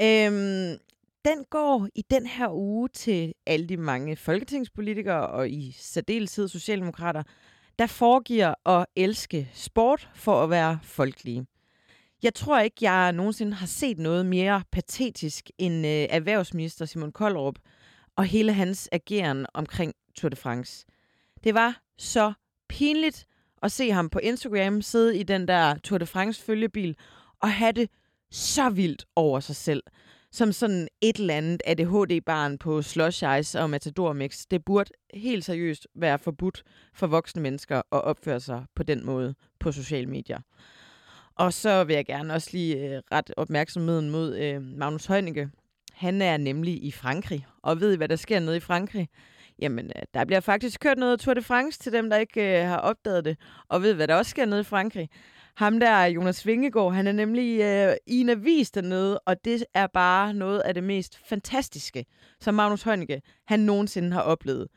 [0.00, 0.78] Øhm,
[1.24, 7.22] den går i den her uge til alle de mange folketingspolitikere og i særdeleshed socialdemokrater,
[7.78, 11.46] der foregiver at elske sport for at være folkelige.
[12.22, 17.58] Jeg tror ikke, jeg nogensinde har set noget mere patetisk end øh, erhvervsminister Simon Koldrup
[18.16, 20.86] og hele hans ageren omkring Tour de France.
[21.44, 22.32] Det var så
[22.68, 23.26] pinligt
[23.64, 26.96] at se ham på Instagram sidde i den der Tour de France følgebil
[27.40, 27.90] og have det
[28.30, 29.82] så vildt over sig selv.
[30.32, 34.44] Som sådan et eller andet ADHD-barn på slush ice og matador mix.
[34.50, 36.62] Det burde helt seriøst være forbudt
[36.94, 40.38] for voksne mennesker at opføre sig på den måde på sociale medier.
[41.34, 45.50] Og så vil jeg gerne også lige øh, ret opmærksomheden mod øh, Magnus Heunicke.
[45.92, 49.08] Han er nemlig i Frankrig, og ved I, hvad der sker nede i Frankrig?
[49.58, 52.68] Jamen, øh, der bliver faktisk kørt noget Tour de France til dem, der ikke øh,
[52.68, 53.38] har opdaget det.
[53.68, 55.08] Og ved hvad der også sker nede i Frankrig?
[55.56, 59.86] Ham der, Jonas Vingegaard, han er nemlig øh, i en avis dernede, og det er
[59.86, 62.04] bare noget af det mest fantastiske,
[62.40, 64.68] som Magnus Heunicke, han nogensinde har oplevet.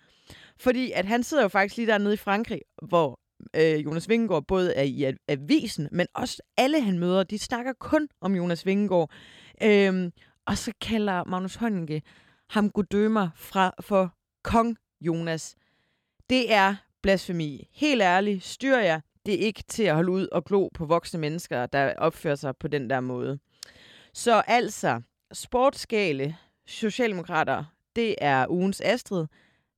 [0.60, 3.20] Fordi at han sidder jo faktisk lige dernede i Frankrig, hvor
[3.56, 8.08] øh, Jonas Vingegaard både er i avisen, men også alle han møder, de snakker kun
[8.22, 9.12] om Jonas Vingegaard.
[9.64, 10.12] Øhm,
[10.46, 12.02] og så kalder Magnus Heunicke
[12.50, 14.14] ham guddømer fra, for
[14.48, 15.56] kong Jonas.
[16.30, 17.70] Det er blasfemi.
[17.72, 19.00] Helt ærligt, styr jer.
[19.26, 22.58] Det er ikke til at holde ud og glo på voksne mennesker, der opfører sig
[22.58, 23.40] på den der måde.
[24.14, 25.02] Så altså,
[25.34, 26.36] sportsgale,
[26.68, 27.64] socialdemokrater,
[27.96, 29.26] det er ugens Astrid.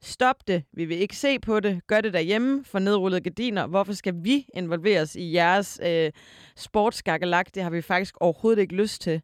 [0.01, 0.63] Stop det.
[0.73, 1.87] Vi vil ikke se på det.
[1.87, 3.67] Gør det derhjemme for nedrullede gardiner.
[3.67, 6.11] Hvorfor skal vi involveres i jeres øh,
[6.55, 7.55] sportsgakkelak?
[7.55, 9.21] Det har vi faktisk overhovedet ikke lyst til.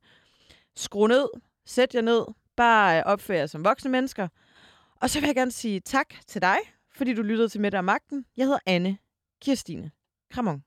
[0.75, 1.27] Skru ned.
[1.65, 2.25] Sæt jer ned.
[2.55, 4.27] Bare øh, opfør jer som voksne mennesker.
[5.01, 6.57] Og så vil jeg gerne sige tak til dig,
[6.95, 8.25] fordi du lyttede til Med og Magten.
[8.37, 8.97] Jeg hedder Anne
[9.41, 9.91] Kirstine
[10.31, 10.63] Kramon.